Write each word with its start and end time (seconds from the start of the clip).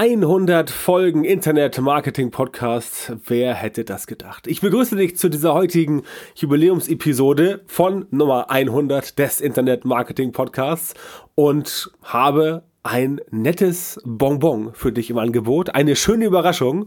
100 0.00 0.70
Folgen 0.70 1.24
Internet 1.24 1.80
Marketing 1.80 2.30
Podcast. 2.30 3.14
Wer 3.26 3.52
hätte 3.52 3.84
das 3.84 4.06
gedacht? 4.06 4.46
Ich 4.46 4.60
begrüße 4.60 4.94
dich 4.94 5.16
zu 5.16 5.28
dieser 5.28 5.54
heutigen 5.54 6.04
Jubiläumsepisode 6.36 7.62
von 7.66 8.06
Nummer 8.12 8.48
100 8.48 9.18
des 9.18 9.40
Internet 9.40 9.84
Marketing 9.84 10.30
Podcasts 10.30 10.94
und 11.34 11.90
habe 12.04 12.62
ein 12.84 13.20
nettes 13.32 14.00
Bonbon 14.04 14.72
für 14.72 14.92
dich 14.92 15.10
im 15.10 15.18
Angebot. 15.18 15.74
Eine 15.74 15.96
schöne 15.96 16.26
Überraschung. 16.26 16.86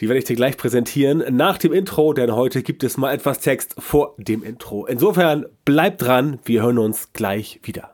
Die 0.00 0.08
werde 0.08 0.18
ich 0.18 0.24
dir 0.24 0.34
gleich 0.34 0.56
präsentieren 0.56 1.22
nach 1.36 1.58
dem 1.58 1.72
Intro, 1.72 2.14
denn 2.14 2.34
heute 2.34 2.64
gibt 2.64 2.82
es 2.82 2.96
mal 2.96 3.14
etwas 3.14 3.38
Text 3.38 3.76
vor 3.78 4.16
dem 4.18 4.42
Intro. 4.42 4.86
Insofern 4.86 5.46
bleib 5.64 5.98
dran, 5.98 6.40
wir 6.44 6.64
hören 6.64 6.78
uns 6.78 7.12
gleich 7.12 7.60
wieder. 7.62 7.93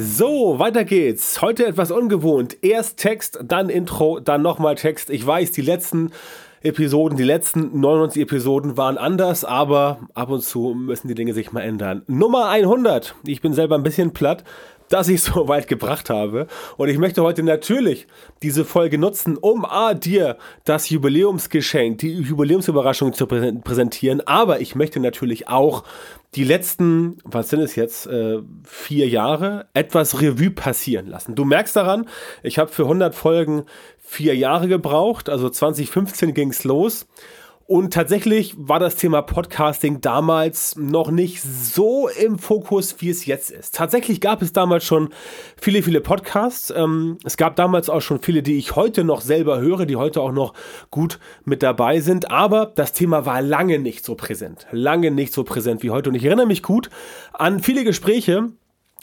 So, 0.00 0.60
weiter 0.60 0.84
geht's. 0.84 1.42
Heute 1.42 1.66
etwas 1.66 1.90
ungewohnt. 1.90 2.58
Erst 2.62 2.98
Text, 2.98 3.40
dann 3.42 3.68
Intro, 3.68 4.20
dann 4.20 4.42
nochmal 4.42 4.76
Text. 4.76 5.10
Ich 5.10 5.26
weiß, 5.26 5.50
die 5.50 5.60
letzten 5.60 6.12
Episoden, 6.62 7.18
die 7.18 7.24
letzten 7.24 7.80
99 7.80 8.22
Episoden 8.22 8.76
waren 8.76 8.96
anders, 8.96 9.44
aber 9.44 9.98
ab 10.14 10.30
und 10.30 10.44
zu 10.44 10.72
müssen 10.78 11.08
die 11.08 11.16
Dinge 11.16 11.34
sich 11.34 11.50
mal 11.50 11.62
ändern. 11.62 12.02
Nummer 12.06 12.48
100. 12.48 13.16
Ich 13.24 13.40
bin 13.40 13.52
selber 13.52 13.74
ein 13.74 13.82
bisschen 13.82 14.12
platt, 14.12 14.44
dass 14.88 15.08
ich 15.08 15.22
so 15.22 15.48
weit 15.48 15.68
gebracht 15.68 16.10
habe. 16.10 16.46
Und 16.76 16.88
ich 16.88 16.98
möchte 16.98 17.22
heute 17.22 17.42
natürlich 17.42 18.06
diese 18.42 18.64
Folge 18.64 18.98
nutzen, 18.98 19.36
um 19.36 19.64
A, 19.64 19.94
dir 19.94 20.38
das 20.64 20.90
Jubiläumsgeschenk, 20.90 21.98
die 21.98 22.12
Jubiläumsüberraschung 22.12 23.12
zu 23.12 23.26
präsentieren. 23.26 24.20
Aber 24.26 24.60
ich 24.60 24.74
möchte 24.74 25.00
natürlich 25.00 25.48
auch 25.48 25.84
die 26.34 26.44
letzten, 26.44 27.18
was 27.24 27.48
sind 27.48 27.60
es 27.60 27.74
jetzt, 27.74 28.06
äh, 28.06 28.40
vier 28.64 29.08
Jahre 29.08 29.66
etwas 29.72 30.20
Revue 30.20 30.50
passieren 30.50 31.06
lassen. 31.06 31.34
Du 31.34 31.44
merkst 31.44 31.74
daran, 31.74 32.06
ich 32.42 32.58
habe 32.58 32.70
für 32.70 32.82
100 32.82 33.14
Folgen 33.14 33.64
vier 33.98 34.36
Jahre 34.36 34.68
gebraucht, 34.68 35.28
also 35.28 35.48
2015 35.48 36.34
ging 36.34 36.50
es 36.50 36.64
los. 36.64 37.06
Und 37.70 37.92
tatsächlich 37.92 38.54
war 38.56 38.78
das 38.78 38.96
Thema 38.96 39.20
Podcasting 39.20 40.00
damals 40.00 40.74
noch 40.76 41.10
nicht 41.10 41.42
so 41.42 42.08
im 42.08 42.38
Fokus, 42.38 43.02
wie 43.02 43.10
es 43.10 43.26
jetzt 43.26 43.50
ist. 43.50 43.74
Tatsächlich 43.74 44.22
gab 44.22 44.40
es 44.40 44.54
damals 44.54 44.86
schon 44.86 45.10
viele, 45.60 45.82
viele 45.82 46.00
Podcasts. 46.00 46.72
Ähm, 46.74 47.18
es 47.24 47.36
gab 47.36 47.56
damals 47.56 47.90
auch 47.90 48.00
schon 48.00 48.22
viele, 48.22 48.42
die 48.42 48.56
ich 48.56 48.74
heute 48.74 49.04
noch 49.04 49.20
selber 49.20 49.60
höre, 49.60 49.84
die 49.84 49.96
heute 49.96 50.22
auch 50.22 50.32
noch 50.32 50.54
gut 50.88 51.18
mit 51.44 51.62
dabei 51.62 52.00
sind. 52.00 52.30
Aber 52.30 52.72
das 52.74 52.94
Thema 52.94 53.26
war 53.26 53.42
lange 53.42 53.78
nicht 53.78 54.02
so 54.02 54.14
präsent. 54.14 54.66
Lange 54.70 55.10
nicht 55.10 55.34
so 55.34 55.44
präsent 55.44 55.82
wie 55.82 55.90
heute. 55.90 56.08
Und 56.08 56.14
ich 56.14 56.24
erinnere 56.24 56.46
mich 56.46 56.62
gut 56.62 56.88
an 57.34 57.60
viele 57.60 57.84
Gespräche, 57.84 58.48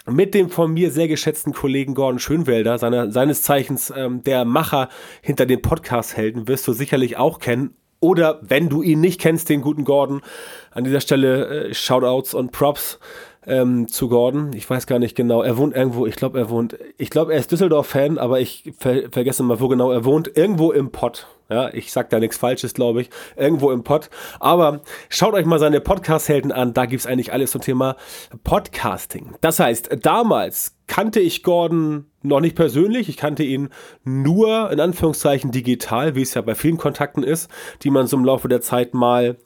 mit 0.07 0.33
dem 0.33 0.49
von 0.49 0.73
mir 0.73 0.89
sehr 0.89 1.07
geschätzten 1.07 1.53
Kollegen 1.53 1.93
Gordon 1.93 2.17
Schönwelder, 2.17 2.79
seiner, 2.79 3.11
seines 3.11 3.43
Zeichens 3.43 3.93
ähm, 3.95 4.23
der 4.23 4.43
Macher 4.43 4.89
hinter 5.21 5.45
den 5.45 5.61
Podcast-Helden, 5.61 6.47
wirst 6.47 6.67
du 6.67 6.73
sicherlich 6.73 7.17
auch 7.17 7.37
kennen. 7.37 7.75
Oder 8.05 8.39
wenn 8.43 8.69
du 8.69 8.83
ihn 8.83 9.01
nicht 9.01 9.19
kennst, 9.19 9.49
den 9.49 9.61
guten 9.61 9.83
Gordon, 9.83 10.21
an 10.69 10.83
dieser 10.83 11.01
Stelle 11.01 11.69
äh, 11.69 11.73
Shoutouts 11.73 12.35
und 12.35 12.51
Props 12.51 12.99
ähm, 13.47 13.87
zu 13.87 14.09
Gordon. 14.09 14.53
Ich 14.53 14.69
weiß 14.69 14.85
gar 14.85 14.99
nicht 14.99 15.15
genau. 15.15 15.41
Er 15.41 15.57
wohnt 15.57 15.75
irgendwo, 15.75 16.05
ich 16.05 16.15
glaube, 16.15 16.37
er 16.37 16.51
wohnt, 16.51 16.77
ich 16.99 17.09
glaube, 17.09 17.33
er 17.33 17.39
ist 17.39 17.51
Düsseldorf-Fan, 17.51 18.19
aber 18.19 18.39
ich 18.39 18.73
ver 18.77 19.09
vergesse 19.09 19.41
mal, 19.41 19.59
wo 19.59 19.69
genau 19.69 19.91
er 19.91 20.05
wohnt. 20.05 20.37
Irgendwo 20.37 20.71
im 20.71 20.91
Pott. 20.91 21.25
Ja, 21.49 21.71
ich 21.73 21.91
sag 21.91 22.09
da 22.09 22.19
nichts 22.19 22.37
Falsches, 22.37 22.73
glaube 22.73 23.01
ich. 23.01 23.09
Irgendwo 23.35 23.71
im 23.71 23.83
Pott. 23.83 24.09
Aber 24.39 24.81
schaut 25.09 25.33
euch 25.33 25.45
mal 25.45 25.59
seine 25.59 25.79
Podcast-Helden 25.79 26.51
an. 26.51 26.73
Da 26.73 26.85
gibt 26.85 27.01
es 27.01 27.07
eigentlich 27.07 27.33
alles 27.33 27.51
zum 27.51 27.61
Thema 27.61 27.95
Podcasting. 28.43 29.35
Das 29.41 29.59
heißt, 29.59 29.97
damals 30.01 30.75
kannte 30.87 31.19
ich 31.19 31.43
Gordon 31.43 32.05
noch 32.23 32.39
nicht 32.39 32.55
persönlich. 32.55 33.09
Ich 33.09 33.17
kannte 33.17 33.43
ihn 33.43 33.69
nur 34.03 34.71
in 34.71 34.79
Anführungszeichen 34.79 35.51
digital, 35.51 36.15
wie 36.15 36.23
es 36.23 36.33
ja 36.33 36.41
bei 36.41 36.55
vielen 36.55 36.77
Kontakten 36.77 37.23
ist, 37.23 37.49
die 37.83 37.91
man 37.91 38.07
so 38.07 38.17
im 38.17 38.25
Laufe 38.25 38.47
der 38.47 38.61
Zeit 38.61 38.93
mal 38.93 39.37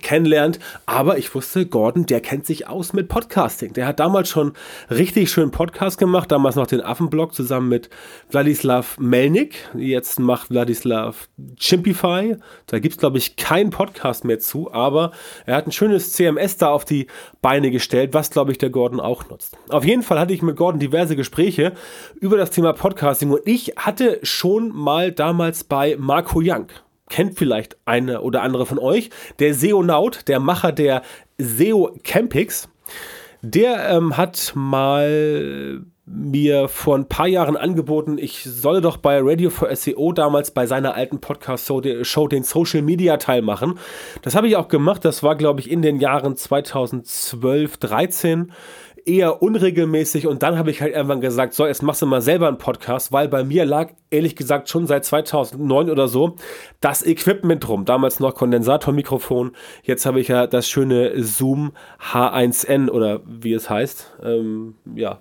kennenlernt. 0.00 0.58
Aber 0.86 1.18
ich 1.18 1.34
wusste, 1.34 1.66
Gordon, 1.66 2.06
der 2.06 2.20
kennt 2.20 2.46
sich 2.46 2.68
aus 2.68 2.92
mit 2.92 3.08
Podcasting. 3.08 3.72
Der 3.72 3.86
hat 3.86 4.00
damals 4.00 4.28
schon 4.28 4.52
richtig 4.90 5.30
schön 5.30 5.50
Podcast 5.50 5.98
gemacht, 5.98 6.32
damals 6.32 6.56
noch 6.56 6.66
den 6.66 6.80
Affenblog 6.80 7.34
zusammen 7.34 7.68
mit 7.68 7.90
Wladislav 8.30 8.98
Melnik. 8.98 9.68
Jetzt 9.74 10.18
macht 10.20 10.50
Wladislav 10.50 11.28
Chimpify. 11.56 12.36
Da 12.66 12.78
gibt 12.78 12.94
es, 12.94 12.98
glaube 12.98 13.18
ich, 13.18 13.36
keinen 13.36 13.70
Podcast 13.70 14.24
mehr 14.24 14.38
zu, 14.38 14.72
aber 14.72 15.12
er 15.46 15.56
hat 15.56 15.66
ein 15.66 15.72
schönes 15.72 16.12
CMS 16.12 16.56
da 16.56 16.70
auf 16.70 16.84
die 16.84 17.06
Beine 17.40 17.70
gestellt, 17.70 18.14
was, 18.14 18.30
glaube 18.30 18.52
ich, 18.52 18.58
der 18.58 18.70
Gordon 18.70 19.00
auch 19.00 19.28
nutzt. 19.28 19.56
Auf 19.68 19.84
jeden 19.84 20.02
Fall 20.02 20.18
hatte 20.18 20.32
ich 20.32 20.42
mit 20.42 20.56
Gordon 20.56 20.80
diverse 20.80 21.16
Gespräche 21.16 21.72
über 22.20 22.36
das 22.36 22.50
Thema 22.50 22.72
Podcasting 22.72 23.30
und 23.30 23.42
ich 23.44 23.74
hatte 23.76 24.20
schon 24.22 24.70
mal 24.74 25.12
damals 25.12 25.64
bei 25.64 25.96
Marco 25.98 26.40
Young 26.42 26.68
kennt 27.12 27.38
vielleicht 27.38 27.76
eine 27.84 28.22
oder 28.22 28.42
andere 28.42 28.64
von 28.64 28.78
euch. 28.78 29.10
Der 29.38 29.52
SEO-Naut, 29.52 30.28
der 30.28 30.40
Macher 30.40 30.72
der 30.72 31.02
SEO 31.36 31.94
Campix, 32.02 32.70
der 33.42 33.90
ähm, 33.90 34.16
hat 34.16 34.52
mal 34.54 35.84
mir 36.06 36.68
vor 36.68 36.96
ein 36.96 37.08
paar 37.08 37.28
Jahren 37.28 37.56
angeboten, 37.56 38.16
ich 38.18 38.42
solle 38.44 38.80
doch 38.80 38.96
bei 38.96 39.20
Radio 39.22 39.50
for 39.50 39.74
SEO 39.74 40.12
damals 40.12 40.50
bei 40.50 40.66
seiner 40.66 40.94
alten 40.94 41.20
Podcast-Show 41.20 42.28
den 42.28 42.42
Social 42.44 42.82
Media 42.82 43.18
Teil 43.18 43.42
machen. 43.42 43.78
Das 44.22 44.34
habe 44.34 44.48
ich 44.48 44.56
auch 44.56 44.68
gemacht. 44.68 45.04
Das 45.04 45.22
war, 45.22 45.36
glaube 45.36 45.60
ich, 45.60 45.70
in 45.70 45.82
den 45.82 46.00
Jahren 46.00 46.36
2012, 46.36 47.76
13 47.76 48.52
eher 49.06 49.42
unregelmäßig 49.42 50.26
und 50.26 50.42
dann 50.42 50.58
habe 50.58 50.70
ich 50.70 50.80
halt 50.80 50.94
irgendwann 50.94 51.20
gesagt, 51.20 51.54
so, 51.54 51.66
jetzt 51.66 51.82
machst 51.82 52.02
du 52.02 52.06
mal 52.06 52.20
selber 52.20 52.48
einen 52.48 52.58
Podcast, 52.58 53.12
weil 53.12 53.28
bei 53.28 53.44
mir 53.44 53.64
lag 53.64 53.90
ehrlich 54.10 54.36
gesagt 54.36 54.68
schon 54.68 54.86
seit 54.86 55.04
2009 55.04 55.90
oder 55.90 56.08
so 56.08 56.36
das 56.80 57.04
Equipment 57.04 57.68
rum. 57.68 57.84
Damals 57.84 58.20
noch 58.20 58.34
Kondensatormikrofon, 58.34 59.52
jetzt 59.82 60.06
habe 60.06 60.20
ich 60.20 60.28
ja 60.28 60.46
das 60.46 60.68
schöne 60.68 61.22
Zoom 61.22 61.72
H1N 62.12 62.90
oder 62.90 63.20
wie 63.26 63.54
es 63.54 63.68
heißt. 63.68 64.18
Ähm, 64.22 64.74
ja, 64.94 65.20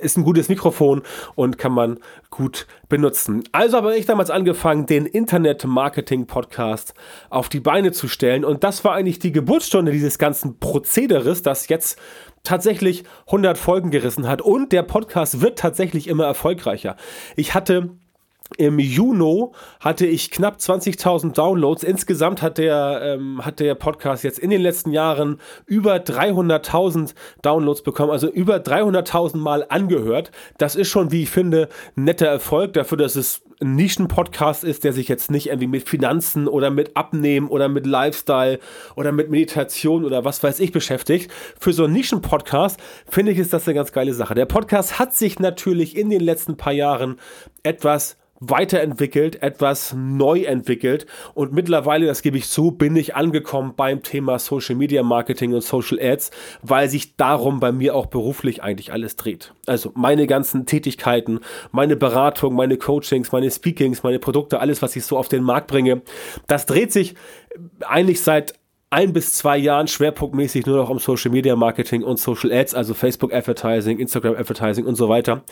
ist 0.00 0.16
ein 0.16 0.24
gutes 0.24 0.48
Mikrofon 0.48 1.02
und 1.34 1.58
kann 1.58 1.72
man 1.72 1.98
gut 2.30 2.66
benutzen. 2.88 3.44
Also 3.52 3.76
habe 3.76 3.96
ich 3.96 4.06
damals 4.06 4.30
angefangen, 4.30 4.86
den 4.86 5.06
Internet-Marketing-Podcast 5.06 6.94
auf 7.30 7.48
die 7.48 7.60
Beine 7.60 7.92
zu 7.92 8.08
stellen 8.08 8.44
und 8.44 8.64
das 8.64 8.84
war 8.84 8.94
eigentlich 8.94 9.18
die 9.18 9.32
Geburtsstunde 9.32 9.92
dieses 9.92 10.18
ganzen 10.18 10.58
Prozederes, 10.58 11.42
das 11.42 11.68
jetzt 11.68 11.98
tatsächlich 12.42 13.04
100 13.26 13.56
Folgen 13.58 13.90
gerissen 13.90 14.28
hat 14.28 14.42
und 14.42 14.72
der 14.72 14.82
Podcast 14.82 15.40
wird 15.40 15.58
tatsächlich 15.58 16.08
immer 16.08 16.24
erfolgreicher. 16.24 16.96
Ich 17.36 17.54
hatte 17.54 17.90
im 18.56 18.78
Juni 18.78 19.46
hatte 19.80 20.06
ich 20.06 20.30
knapp 20.30 20.58
20.000 20.58 21.32
Downloads. 21.32 21.82
Insgesamt 21.82 22.42
hat 22.42 22.58
der, 22.58 23.00
ähm, 23.02 23.44
hat 23.44 23.58
der 23.58 23.74
Podcast 23.74 24.22
jetzt 24.22 24.38
in 24.38 24.50
den 24.50 24.60
letzten 24.60 24.92
Jahren 24.92 25.40
über 25.66 25.96
300.000 25.96 27.14
Downloads 27.42 27.82
bekommen, 27.82 28.12
also 28.12 28.28
über 28.28 28.56
300.000 28.56 29.38
Mal 29.38 29.64
angehört. 29.68 30.30
Das 30.58 30.76
ist 30.76 30.88
schon, 30.88 31.10
wie 31.10 31.22
ich 31.22 31.30
finde, 31.30 31.68
ein 31.96 32.04
netter 32.04 32.26
Erfolg 32.26 32.74
dafür, 32.74 32.98
dass 32.98 33.16
es 33.16 33.42
ein 33.60 33.76
Nischen-Podcast 33.76 34.62
ist, 34.62 34.84
der 34.84 34.92
sich 34.92 35.08
jetzt 35.08 35.30
nicht 35.30 35.46
irgendwie 35.46 35.68
mit 35.68 35.88
Finanzen 35.88 36.46
oder 36.46 36.70
mit 36.70 36.96
Abnehmen 36.96 37.48
oder 37.48 37.68
mit 37.68 37.86
Lifestyle 37.86 38.58
oder 38.94 39.10
mit 39.10 39.30
Meditation 39.30 40.04
oder 40.04 40.24
was 40.24 40.42
weiß 40.42 40.60
ich 40.60 40.70
beschäftigt. 40.70 41.30
Für 41.58 41.72
so 41.72 41.84
einen 41.84 41.94
Nischen-Podcast 41.94 42.78
finde 43.08 43.32
ich, 43.32 43.38
ist 43.38 43.52
das 43.52 43.66
eine 43.66 43.74
ganz 43.74 43.92
geile 43.92 44.12
Sache. 44.12 44.34
Der 44.34 44.46
Podcast 44.46 44.98
hat 44.98 45.14
sich 45.14 45.38
natürlich 45.38 45.96
in 45.96 46.10
den 46.10 46.20
letzten 46.20 46.56
paar 46.56 46.72
Jahren 46.72 47.16
etwas 47.62 48.18
weiterentwickelt, 48.48 49.42
etwas 49.42 49.94
neu 49.96 50.42
entwickelt 50.42 51.06
und 51.34 51.52
mittlerweile, 51.52 52.06
das 52.06 52.22
gebe 52.22 52.38
ich 52.38 52.48
zu, 52.48 52.72
bin 52.72 52.96
ich 52.96 53.14
angekommen 53.14 53.74
beim 53.76 54.02
Thema 54.02 54.38
Social 54.38 54.74
Media 54.74 55.02
Marketing 55.02 55.54
und 55.54 55.62
Social 55.62 55.98
Ads, 56.00 56.30
weil 56.62 56.88
sich 56.88 57.16
darum 57.16 57.60
bei 57.60 57.72
mir 57.72 57.94
auch 57.94 58.06
beruflich 58.06 58.62
eigentlich 58.62 58.92
alles 58.92 59.16
dreht. 59.16 59.54
Also 59.66 59.92
meine 59.94 60.26
ganzen 60.26 60.66
Tätigkeiten, 60.66 61.40
meine 61.70 61.96
Beratung, 61.96 62.54
meine 62.54 62.76
Coachings, 62.76 63.32
meine 63.32 63.50
Speakings, 63.50 64.02
meine 64.02 64.18
Produkte, 64.18 64.60
alles, 64.60 64.82
was 64.82 64.96
ich 64.96 65.04
so 65.04 65.16
auf 65.16 65.28
den 65.28 65.42
Markt 65.42 65.68
bringe, 65.68 66.02
das 66.46 66.66
dreht 66.66 66.92
sich 66.92 67.14
eigentlich 67.80 68.20
seit 68.20 68.54
ein 68.94 69.12
bis 69.12 69.34
zwei 69.34 69.58
Jahren 69.58 69.88
schwerpunktmäßig 69.88 70.66
nur 70.66 70.76
noch 70.76 70.88
um 70.88 71.00
Social 71.00 71.32
Media 71.32 71.56
Marketing 71.56 72.04
und 72.04 72.20
Social 72.20 72.52
Ads, 72.52 72.74
also 72.74 72.94
Facebook 72.94 73.34
Advertising, 73.34 73.98
Instagram 73.98 74.36
Advertising 74.36 74.86
und 74.86 74.94
so 74.94 75.08
weiter. 75.08 75.42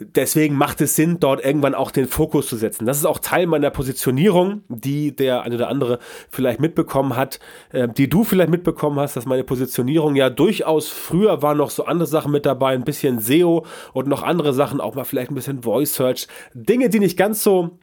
Deswegen 0.00 0.56
macht 0.56 0.80
es 0.80 0.96
Sinn, 0.96 1.20
dort 1.20 1.44
irgendwann 1.44 1.76
auch 1.76 1.92
den 1.92 2.08
Fokus 2.08 2.48
zu 2.48 2.56
setzen. 2.56 2.86
Das 2.86 2.96
ist 2.96 3.04
auch 3.04 3.20
Teil 3.20 3.46
meiner 3.46 3.70
Positionierung, 3.70 4.62
die 4.68 5.14
der 5.14 5.42
eine 5.42 5.54
oder 5.54 5.68
andere 5.68 6.00
vielleicht 6.30 6.58
mitbekommen 6.58 7.14
hat, 7.14 7.38
äh, 7.70 7.86
die 7.86 8.08
du 8.08 8.24
vielleicht 8.24 8.50
mitbekommen 8.50 8.98
hast, 8.98 9.14
dass 9.14 9.24
meine 9.24 9.44
Positionierung 9.44 10.16
ja 10.16 10.28
durchaus 10.28 10.88
früher 10.88 11.42
waren 11.42 11.58
noch 11.58 11.70
so 11.70 11.84
andere 11.84 12.08
Sachen 12.08 12.32
mit 12.32 12.44
dabei, 12.44 12.72
ein 12.72 12.84
bisschen 12.84 13.20
SEO 13.20 13.66
und 13.92 14.08
noch 14.08 14.24
andere 14.24 14.52
Sachen, 14.52 14.80
auch 14.80 14.96
mal 14.96 15.04
vielleicht 15.04 15.30
ein 15.30 15.36
bisschen 15.36 15.62
Voice 15.62 15.94
Search. 15.94 16.26
Dinge, 16.54 16.88
die 16.88 16.98
nicht 16.98 17.16
ganz 17.16 17.44
so 17.44 17.78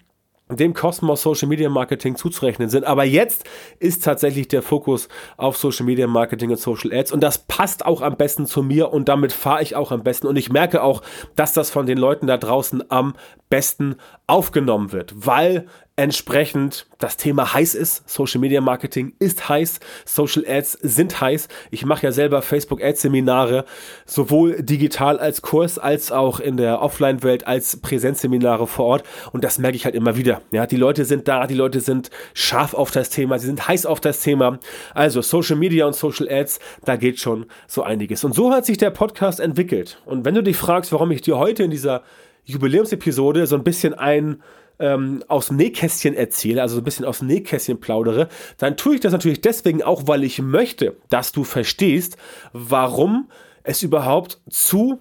dem 0.49 0.73
Kosmos 0.73 1.21
Social 1.21 1.47
Media 1.47 1.69
Marketing 1.69 2.15
zuzurechnen 2.15 2.69
sind. 2.69 2.85
Aber 2.85 3.03
jetzt 3.03 3.43
ist 3.79 4.03
tatsächlich 4.03 4.47
der 4.47 4.61
Fokus 4.61 5.09
auf 5.35 5.57
Social 5.57 5.85
Media 5.85 6.07
Marketing 6.07 6.51
und 6.51 6.59
Social 6.59 6.93
Ads. 6.93 7.11
Und 7.11 7.21
das 7.21 7.39
passt 7.39 7.85
auch 7.85 8.01
am 8.01 8.15
besten 8.15 8.45
zu 8.45 8.63
mir 8.63 8.91
und 8.93 9.09
damit 9.09 9.33
fahre 9.33 9.61
ich 9.61 9.75
auch 9.75 9.91
am 9.91 10.03
besten. 10.03 10.27
Und 10.27 10.37
ich 10.37 10.51
merke 10.51 10.83
auch, 10.83 11.01
dass 11.35 11.53
das 11.53 11.69
von 11.69 11.85
den 11.85 11.97
Leuten 11.97 12.27
da 12.27 12.37
draußen 12.37 12.89
am 12.89 13.15
besten 13.49 13.95
aufgenommen 14.25 14.91
wird, 14.91 15.13
weil 15.15 15.67
entsprechend 15.97 16.85
das 16.99 17.17
Thema 17.17 17.53
heiß 17.55 17.73
ist. 17.73 18.07
Social 18.07 18.39
Media 18.39 18.61
Marketing 18.61 19.13
ist 19.17 19.49
heiß, 19.49 19.79
Social 20.05 20.45
Ads 20.47 20.73
sind 20.83 21.19
heiß. 21.19 21.47
Ich 21.71 21.85
mache 21.85 22.03
ja 22.03 22.11
selber 22.11 22.43
Facebook 22.43 22.83
Ads 22.83 23.01
Seminare, 23.01 23.65
sowohl 24.05 24.61
digital 24.61 25.19
als 25.19 25.41
Kurs 25.41 25.79
als 25.79 26.11
auch 26.11 26.39
in 26.39 26.55
der 26.55 26.83
Offline-Welt 26.83 27.47
als 27.47 27.77
Präsenzseminare 27.77 28.67
vor 28.67 28.85
Ort 28.85 29.03
und 29.31 29.43
das 29.43 29.57
merke 29.57 29.75
ich 29.75 29.85
halt 29.85 29.95
immer 29.95 30.15
wieder. 30.15 30.41
Ja, 30.51 30.67
die 30.67 30.77
Leute 30.77 31.03
sind 31.03 31.27
da, 31.27 31.47
die 31.47 31.55
Leute 31.55 31.79
sind 31.79 32.11
scharf 32.35 32.75
auf 32.75 32.91
das 32.91 33.09
Thema, 33.09 33.39
sie 33.39 33.47
sind 33.47 33.67
heiß 33.67 33.87
auf 33.87 33.99
das 33.99 34.21
Thema. 34.21 34.59
Also 34.93 35.23
Social 35.23 35.55
Media 35.55 35.87
und 35.87 35.95
Social 35.95 36.29
Ads, 36.29 36.59
da 36.85 36.95
geht 36.95 37.19
schon 37.19 37.47
so 37.65 37.81
einiges. 37.81 38.23
Und 38.23 38.35
so 38.35 38.51
hat 38.51 38.67
sich 38.67 38.77
der 38.77 38.91
Podcast 38.91 39.39
entwickelt. 39.39 39.99
Und 40.05 40.25
wenn 40.25 40.35
du 40.35 40.43
dich 40.43 40.57
fragst, 40.57 40.91
warum 40.91 41.09
ich 41.09 41.21
dir 41.21 41.39
heute 41.39 41.63
in 41.63 41.71
dieser 41.71 42.03
Jubiläumsepisode 42.45 43.47
so 43.47 43.55
ein 43.55 43.63
bisschen 43.63 43.95
ein 43.95 44.43
ähm, 44.79 45.23
aus 45.27 45.47
dem 45.47 45.57
Nähkästchen 45.57 46.13
erzähle, 46.13 46.61
also 46.61 46.75
so 46.75 46.81
ein 46.81 46.83
bisschen 46.83 47.05
aus 47.05 47.19
dem 47.19 47.27
Nähkästchen 47.27 47.79
plaudere, 47.79 48.29
dann 48.57 48.77
tue 48.77 48.95
ich 48.95 49.01
das 49.01 49.11
natürlich 49.11 49.41
deswegen 49.41 49.83
auch, 49.83 50.03
weil 50.07 50.23
ich 50.23 50.41
möchte, 50.41 50.97
dass 51.09 51.31
du 51.31 51.43
verstehst, 51.43 52.17
warum 52.53 53.29
es 53.63 53.83
überhaupt 53.83 54.39
zu 54.49 54.99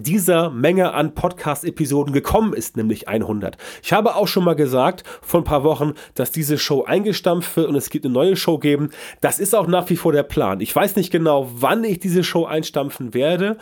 dieser 0.00 0.50
Menge 0.50 0.92
an 0.92 1.14
Podcast-Episoden 1.14 2.12
gekommen 2.12 2.52
ist, 2.52 2.76
nämlich 2.76 3.08
100. 3.08 3.56
Ich 3.82 3.92
habe 3.92 4.14
auch 4.14 4.28
schon 4.28 4.44
mal 4.44 4.54
gesagt 4.54 5.04
vor 5.22 5.40
ein 5.40 5.44
paar 5.44 5.64
Wochen, 5.64 5.94
dass 6.14 6.30
diese 6.30 6.58
Show 6.58 6.84
eingestampft 6.84 7.56
wird 7.56 7.68
und 7.68 7.76
es 7.76 7.90
gibt 7.90 8.04
eine 8.04 8.14
neue 8.14 8.36
Show 8.36 8.58
geben. 8.58 8.90
Das 9.20 9.38
ist 9.38 9.54
auch 9.54 9.66
nach 9.66 9.88
wie 9.90 9.96
vor 9.96 10.12
der 10.12 10.22
Plan. 10.22 10.60
Ich 10.60 10.74
weiß 10.74 10.96
nicht 10.96 11.10
genau, 11.10 11.50
wann 11.54 11.84
ich 11.84 11.98
diese 11.98 12.24
Show 12.24 12.44
einstampfen 12.44 13.14
werde. 13.14 13.56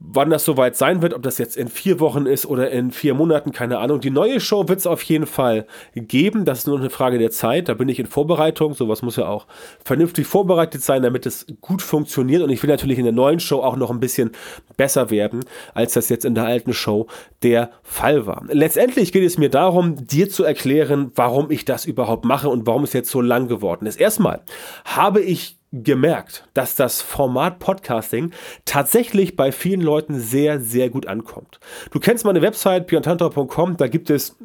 Wann 0.00 0.28
das 0.28 0.44
soweit 0.44 0.76
sein 0.76 1.02
wird, 1.02 1.14
ob 1.14 1.22
das 1.22 1.38
jetzt 1.38 1.56
in 1.56 1.68
vier 1.68 2.00
Wochen 2.00 2.26
ist 2.26 2.46
oder 2.46 2.70
in 2.70 2.90
vier 2.90 3.14
Monaten, 3.14 3.52
keine 3.52 3.78
Ahnung. 3.78 4.00
Die 4.00 4.10
neue 4.10 4.40
Show 4.40 4.68
wird 4.68 4.80
es 4.80 4.86
auf 4.86 5.02
jeden 5.02 5.26
Fall 5.26 5.66
geben. 5.94 6.44
Das 6.44 6.58
ist 6.58 6.66
nur 6.66 6.78
eine 6.78 6.90
Frage 6.90 7.18
der 7.18 7.30
Zeit. 7.30 7.68
Da 7.68 7.74
bin 7.74 7.88
ich 7.88 8.00
in 8.00 8.06
Vorbereitung. 8.06 8.74
Sowas 8.74 9.02
muss 9.02 9.16
ja 9.16 9.28
auch 9.28 9.46
vernünftig 9.84 10.26
vorbereitet 10.26 10.82
sein, 10.82 11.02
damit 11.02 11.26
es 11.26 11.46
gut 11.60 11.80
funktioniert. 11.80 12.42
Und 12.42 12.50
ich 12.50 12.62
will 12.62 12.70
natürlich 12.70 12.98
in 12.98 13.04
der 13.04 13.14
neuen 13.14 13.40
Show 13.40 13.60
auch 13.60 13.76
noch 13.76 13.90
ein 13.90 14.00
bisschen 14.00 14.32
besser 14.76 15.10
werden, 15.10 15.44
als 15.74 15.94
das 15.94 16.08
jetzt 16.08 16.24
in 16.24 16.34
der 16.34 16.44
alten 16.44 16.74
Show 16.74 17.06
der 17.42 17.70
Fall 17.82 18.26
war. 18.26 18.44
Letztendlich 18.48 19.12
geht 19.12 19.24
es 19.24 19.38
mir 19.38 19.48
darum, 19.48 20.06
dir 20.06 20.28
zu 20.28 20.44
erklären, 20.44 21.12
warum 21.14 21.50
ich 21.50 21.64
das 21.64 21.86
überhaupt 21.86 22.24
mache 22.24 22.48
und 22.48 22.66
warum 22.66 22.82
es 22.82 22.92
jetzt 22.92 23.10
so 23.10 23.20
lang 23.20 23.48
geworden 23.48 23.86
ist. 23.86 24.00
Erstmal 24.00 24.42
habe 24.84 25.20
ich 25.20 25.56
gemerkt, 25.82 26.48
dass 26.54 26.76
das 26.76 27.02
Format 27.02 27.58
Podcasting 27.58 28.30
tatsächlich 28.64 29.34
bei 29.34 29.50
vielen 29.50 29.80
Leuten 29.80 30.20
sehr, 30.20 30.60
sehr 30.60 30.88
gut 30.90 31.06
ankommt. 31.06 31.58
Du 31.90 31.98
kennst 31.98 32.24
meine 32.24 32.42
Website 32.42 32.86
björntantor.com, 32.86 33.76
da 33.76 33.88
gibt 33.88 34.10
es 34.10 34.36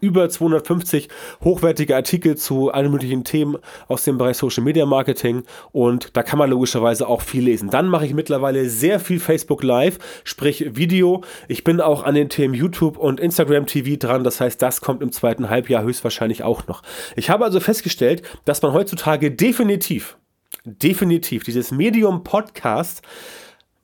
über 0.00 0.28
250 0.28 1.08
hochwertige 1.44 1.94
Artikel 1.94 2.36
zu 2.36 2.70
allen 2.70 2.90
möglichen 2.90 3.24
Themen 3.24 3.56
aus 3.88 4.04
dem 4.04 4.18
Bereich 4.18 4.36
Social 4.36 4.64
Media 4.64 4.86
Marketing 4.86 5.44
und 5.72 6.16
da 6.16 6.22
kann 6.22 6.38
man 6.38 6.50
logischerweise 6.50 7.06
auch 7.06 7.22
viel 7.22 7.44
lesen. 7.44 7.70
Dann 7.70 7.88
mache 7.88 8.06
ich 8.06 8.14
mittlerweile 8.14 8.68
sehr 8.68 9.00
viel 9.00 9.20
Facebook 9.20 9.62
Live, 9.62 9.98
sprich 10.24 10.76
Video. 10.76 11.22
Ich 11.48 11.64
bin 11.64 11.80
auch 11.80 12.02
an 12.02 12.14
den 12.14 12.28
Themen 12.28 12.54
YouTube 12.54 12.96
und 12.96 13.20
Instagram 13.20 13.66
TV 13.66 13.96
dran, 13.98 14.24
das 14.24 14.40
heißt, 14.40 14.60
das 14.62 14.80
kommt 14.80 15.02
im 15.02 15.12
zweiten 15.12 15.50
Halbjahr 15.50 15.82
höchstwahrscheinlich 15.82 16.42
auch 16.42 16.66
noch. 16.66 16.82
Ich 17.16 17.30
habe 17.30 17.44
also 17.44 17.60
festgestellt, 17.60 18.22
dass 18.44 18.62
man 18.62 18.72
heutzutage 18.72 19.30
definitiv 19.30 20.16
definitiv 20.64 21.44
dieses 21.44 21.70
Medium 21.70 22.24
Podcast 22.24 23.02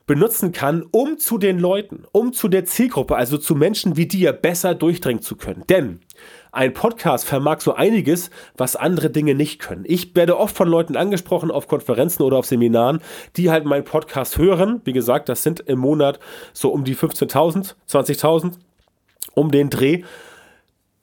benutzen 0.06 0.52
kann, 0.52 0.84
um 0.93 1.19
zu 1.19 1.37
den 1.37 1.58
Leuten, 1.58 2.05
um 2.12 2.32
zu 2.32 2.46
der 2.49 2.64
Zielgruppe, 2.64 3.17
also 3.17 3.38
zu 3.38 3.56
Menschen 3.56 3.96
wie 3.96 4.06
dir 4.06 4.32
besser 4.32 4.75
durchdringen 4.75 5.20
zu 5.20 5.34
können. 5.34 5.64
Denn 5.69 6.00
ein 6.52 6.73
Podcast 6.73 7.26
vermag 7.26 7.61
so 7.61 7.75
einiges, 7.75 8.31
was 8.56 8.76
andere 8.76 9.11
Dinge 9.11 9.34
nicht 9.34 9.61
können. 9.61 9.84
Ich 9.87 10.14
werde 10.14 10.38
oft 10.38 10.56
von 10.56 10.69
Leuten 10.69 10.96
angesprochen 10.96 11.50
auf 11.50 11.67
Konferenzen 11.67 12.23
oder 12.23 12.38
auf 12.38 12.46
Seminaren, 12.46 13.00
die 13.37 13.50
halt 13.50 13.64
meinen 13.64 13.84
Podcast 13.84 14.38
hören. 14.38 14.81
Wie 14.84 14.93
gesagt, 14.93 15.29
das 15.29 15.43
sind 15.43 15.61
im 15.61 15.81
Monat 15.81 16.20
so 16.52 16.70
um 16.70 16.84
die 16.84 16.94
15.000, 16.94 17.75
20.000 17.88 18.52
um 19.34 19.50
den 19.50 19.70
Dreh 19.70 20.02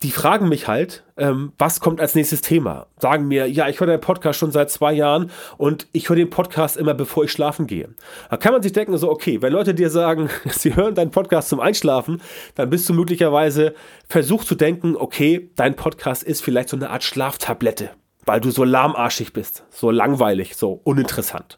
die 0.03 0.11
fragen 0.11 0.49
mich 0.49 0.67
halt, 0.67 1.03
ähm, 1.15 1.53
was 1.57 1.79
kommt 1.79 2.01
als 2.01 2.13
nächstes 2.13 2.41
Thema? 2.41 2.87
Sagen 2.99 3.29
mir, 3.29 3.49
ja, 3.49 3.69
ich 3.69 3.79
höre 3.79 3.87
deinen 3.87 4.01
Podcast 4.01 4.37
schon 4.37 4.51
seit 4.51 4.69
zwei 4.69 4.91
Jahren 4.91 5.31
und 5.57 5.87
ich 5.93 6.09
höre 6.09 6.17
den 6.17 6.29
Podcast 6.29 6.75
immer, 6.75 6.93
bevor 6.93 7.23
ich 7.23 7.31
schlafen 7.31 7.67
gehe. 7.67 7.89
Da 8.29 8.35
kann 8.35 8.51
man 8.51 8.61
sich 8.61 8.73
denken, 8.73 8.97
so, 8.97 9.09
okay, 9.09 9.41
wenn 9.41 9.53
Leute 9.53 9.73
dir 9.73 9.89
sagen, 9.89 10.29
sie 10.49 10.75
hören 10.75 10.93
deinen 10.93 11.11
Podcast 11.11 11.47
zum 11.47 11.61
Einschlafen, 11.61 12.21
dann 12.55 12.69
bist 12.69 12.87
du 12.89 12.93
möglicherweise 12.93 13.75
versucht 14.09 14.45
zu 14.45 14.55
denken, 14.55 14.97
okay, 14.97 15.49
dein 15.55 15.75
Podcast 15.75 16.21
ist 16.21 16.43
vielleicht 16.43 16.67
so 16.67 16.75
eine 16.75 16.89
Art 16.89 17.03
Schlaftablette, 17.03 17.91
weil 18.25 18.41
du 18.41 18.51
so 18.51 18.65
lahmarschig 18.65 19.31
bist, 19.31 19.63
so 19.69 19.89
langweilig, 19.89 20.57
so 20.57 20.81
uninteressant. 20.83 21.57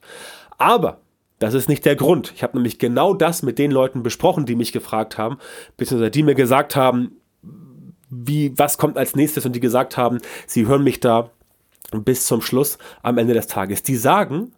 Aber 0.60 1.02
das 1.40 1.56
ist 1.56 1.68
nicht 1.68 1.84
der 1.84 1.96
Grund. 1.96 2.32
Ich 2.36 2.44
habe 2.44 2.58
nämlich 2.58 2.78
genau 2.78 3.16
das 3.16 3.42
mit 3.42 3.58
den 3.58 3.72
Leuten 3.72 4.04
besprochen, 4.04 4.46
die 4.46 4.56
mich 4.56 4.72
gefragt 4.72 5.18
haben, 5.18 5.38
beziehungsweise 5.78 6.12
die 6.12 6.24
mir 6.24 6.36
gesagt 6.36 6.76
haben, 6.76 7.18
wie, 8.26 8.54
was 8.58 8.78
kommt 8.78 8.98
als 8.98 9.16
nächstes 9.16 9.46
und 9.46 9.54
die 9.54 9.60
gesagt 9.60 9.98
haben, 9.98 10.20
sie 10.48 10.68
hören 10.68 10.84
mich 10.84 11.00
da 11.00 11.30
bis 11.92 12.26
zum 12.26 12.42
Schluss 12.42 12.78
am 13.04 13.18
Ende 13.18 13.34
des 13.34 13.48
Tages. 13.48 13.84
Die 13.84 13.96
sagen, 13.96 14.54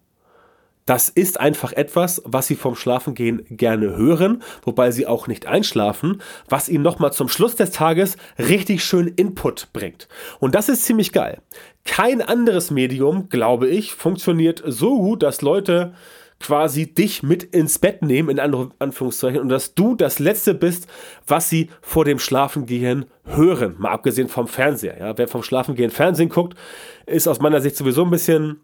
das 0.87 1.09
ist 1.09 1.37
einfach 1.39 1.73
etwas, 1.73 2.21
was 2.25 2.47
sie 2.47 2.55
vom 2.55 2.75
Schlafengehen 2.75 3.45
gerne 3.49 3.97
hören, 3.97 4.41
wobei 4.63 4.91
sie 4.91 5.05
auch 5.05 5.27
nicht 5.27 5.45
einschlafen, 5.45 6.21
was 6.47 6.69
ihnen 6.69 6.83
nochmal 6.83 7.11
zum 7.11 7.27
Schluss 7.27 7.55
des 7.55 7.71
Tages 7.71 8.15
richtig 8.39 8.83
schön 8.83 9.09
Input 9.09 9.67
bringt. 9.73 10.07
Und 10.39 10.55
das 10.55 10.69
ist 10.69 10.85
ziemlich 10.85 11.11
geil. 11.11 11.41
Kein 11.83 12.21
anderes 12.21 12.71
Medium, 12.71 13.27
glaube 13.27 13.67
ich, 13.67 13.93
funktioniert 13.93 14.63
so 14.65 14.97
gut, 14.97 15.23
dass 15.23 15.41
Leute 15.41 15.93
quasi 16.39 16.93
dich 16.93 17.23
mit 17.23 17.43
ins 17.43 17.79
Bett 17.79 18.01
nehmen, 18.01 18.29
in 18.29 18.39
Anführungszeichen, 18.79 19.39
und 19.39 19.49
dass 19.49 19.73
du 19.73 19.95
das 19.95 20.19
Letzte 20.19 20.53
bist, 20.53 20.87
was 21.25 21.49
sie 21.49 21.69
vor 21.81 22.05
dem 22.05 22.19
Schlafengehen 22.19 23.05
hören. 23.25 23.75
Mal 23.77 23.91
abgesehen 23.91 24.29
vom 24.29 24.47
Fernseher. 24.47 24.97
Ja? 24.99 25.17
Wer 25.17 25.27
vom 25.27 25.43
Schlafengehen 25.43 25.91
Fernsehen 25.91 26.29
guckt, 26.29 26.57
ist 27.05 27.27
aus 27.27 27.39
meiner 27.39 27.61
Sicht 27.61 27.75
sowieso 27.75 28.03
ein 28.03 28.11
bisschen 28.11 28.61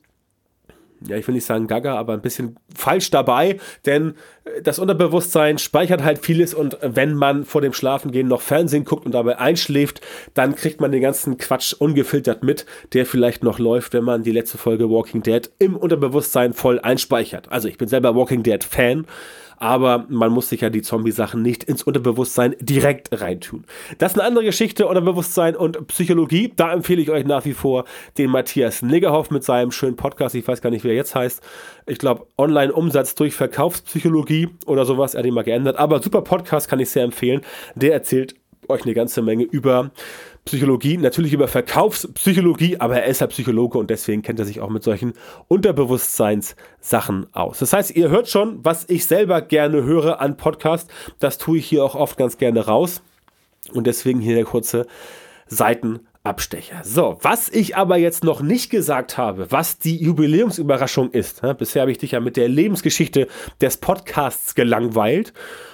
ja, 1.07 1.17
ich 1.17 1.27
will 1.27 1.35
nicht 1.35 1.45
sagen 1.45 1.67
gaga, 1.67 1.95
aber 1.95 2.13
ein 2.13 2.21
bisschen 2.21 2.57
falsch 2.75 3.11
dabei, 3.11 3.57
denn 3.85 4.15
äh, 4.45 4.61
das 4.61 4.79
Unterbewusstsein 4.79 5.57
speichert 5.57 6.03
halt 6.03 6.19
vieles 6.19 6.53
und 6.53 6.77
wenn 6.81 7.13
man 7.13 7.45
vor 7.45 7.61
dem 7.61 7.73
Schlafengehen 7.73 8.27
noch 8.27 8.41
Fernsehen 8.41 8.85
guckt 8.85 9.05
und 9.05 9.13
dabei 9.13 9.37
einschläft, 9.39 10.01
dann 10.33 10.55
kriegt 10.55 10.81
man 10.81 10.91
den 10.91 11.01
ganzen 11.01 11.37
Quatsch 11.37 11.73
ungefiltert 11.73 12.43
mit, 12.43 12.65
der 12.93 13.05
vielleicht 13.05 13.43
noch 13.43 13.59
läuft, 13.59 13.93
wenn 13.93 14.03
man 14.03 14.23
die 14.23 14.31
letzte 14.31 14.57
Folge 14.57 14.89
Walking 14.89 15.23
Dead 15.23 15.49
im 15.59 15.75
Unterbewusstsein 15.75 16.53
voll 16.53 16.79
einspeichert. 16.79 17.51
Also 17.51 17.67
ich 17.67 17.77
bin 17.77 17.87
selber 17.87 18.15
Walking 18.15 18.43
Dead 18.43 18.63
Fan 18.63 19.05
aber 19.63 20.05
man 20.09 20.29
muss 20.33 20.49
sich 20.49 20.59
ja 20.59 20.69
die 20.69 20.81
Zombie-Sachen 20.81 21.41
nicht 21.41 21.63
ins 21.63 21.83
Unterbewusstsein 21.83 22.53
direkt 22.59 23.21
reintun. 23.21 23.63
Das 23.97 24.11
ist 24.11 24.19
eine 24.19 24.27
andere 24.27 24.43
Geschichte, 24.43 24.87
Unterbewusstsein 24.87 25.55
und 25.55 25.87
Psychologie. 25.87 26.51
Da 26.53 26.73
empfehle 26.73 27.01
ich 27.01 27.09
euch 27.09 27.23
nach 27.23 27.45
wie 27.45 27.53
vor 27.53 27.85
den 28.17 28.29
Matthias 28.29 28.81
Niggerhoff 28.81 29.31
mit 29.31 29.45
seinem 29.45 29.71
schönen 29.71 29.95
Podcast. 29.95 30.35
Ich 30.35 30.45
weiß 30.45 30.61
gar 30.61 30.69
nicht, 30.69 30.83
wie 30.83 30.89
er 30.89 30.95
jetzt 30.95 31.15
heißt. 31.15 31.41
Ich 31.85 31.97
glaube, 31.97 32.27
Online-Umsatz 32.37 33.15
durch 33.15 33.35
Verkaufspsychologie 33.35 34.49
oder 34.65 34.83
sowas. 34.83 35.13
Er 35.13 35.19
hat 35.19 35.27
ihn 35.27 35.33
mal 35.33 35.45
geändert. 35.45 35.77
Aber 35.77 36.03
super 36.03 36.23
Podcast 36.23 36.67
kann 36.67 36.81
ich 36.81 36.89
sehr 36.89 37.05
empfehlen. 37.05 37.39
Der 37.75 37.93
erzählt 37.93 38.35
euch 38.67 38.83
eine 38.83 38.93
ganze 38.93 39.21
Menge 39.21 39.43
über 39.43 39.91
Psychologie, 40.45 40.97
natürlich 40.97 41.31
über 41.31 41.47
Verkaufspsychologie, 41.47 42.77
aber 42.79 43.01
er 43.01 43.05
ist 43.05 43.21
ja 43.21 43.27
Psychologe 43.27 43.77
und 43.77 43.89
deswegen 43.89 44.21
kennt 44.21 44.39
er 44.39 44.45
sich 44.45 44.59
auch 44.59 44.69
mit 44.69 44.83
solchen 44.83 45.13
Unterbewusstseinssachen 45.47 47.27
aus. 47.33 47.59
Das 47.59 47.71
heißt, 47.71 47.91
ihr 47.91 48.09
hört 48.09 48.27
schon, 48.27 48.63
was 48.63 48.89
ich 48.89 49.05
selber 49.05 49.41
gerne 49.41 49.83
höre 49.83 50.19
an 50.19 50.35
Podcast. 50.35 50.89
Das 51.19 51.37
tue 51.37 51.59
ich 51.59 51.65
hier 51.65 51.83
auch 51.85 51.95
oft 51.95 52.17
ganz 52.17 52.37
gerne 52.37 52.65
raus. 52.65 53.01
Und 53.71 53.87
deswegen 53.87 54.19
hier 54.19 54.35
der 54.35 54.43
kurze 54.43 54.85
Seiten 55.47 56.01
Abstecher. 56.25 56.81
So, 56.83 57.17
was 57.21 57.49
ich 57.49 57.75
aber 57.75 57.97
jetzt 57.97 58.23
noch 58.23 58.41
nicht 58.41 58.69
gesagt 58.69 59.17
habe, 59.17 59.51
was 59.51 59.77
die 59.77 59.97
Jubiläumsüberraschung 59.97 61.11
ist. 61.11 61.43
Ja, 61.43 61.51
bisher 61.51 61.81
habe 61.81 61.91
ich 61.91 61.97
dich 61.97 62.11
ja 62.11 62.21
mit 62.21 62.37
der 62.37 62.47
Lebensgeschichte 62.47 63.27
des 63.59 63.75
Podcasts 63.75 64.55
gelangweilt. 64.55 65.33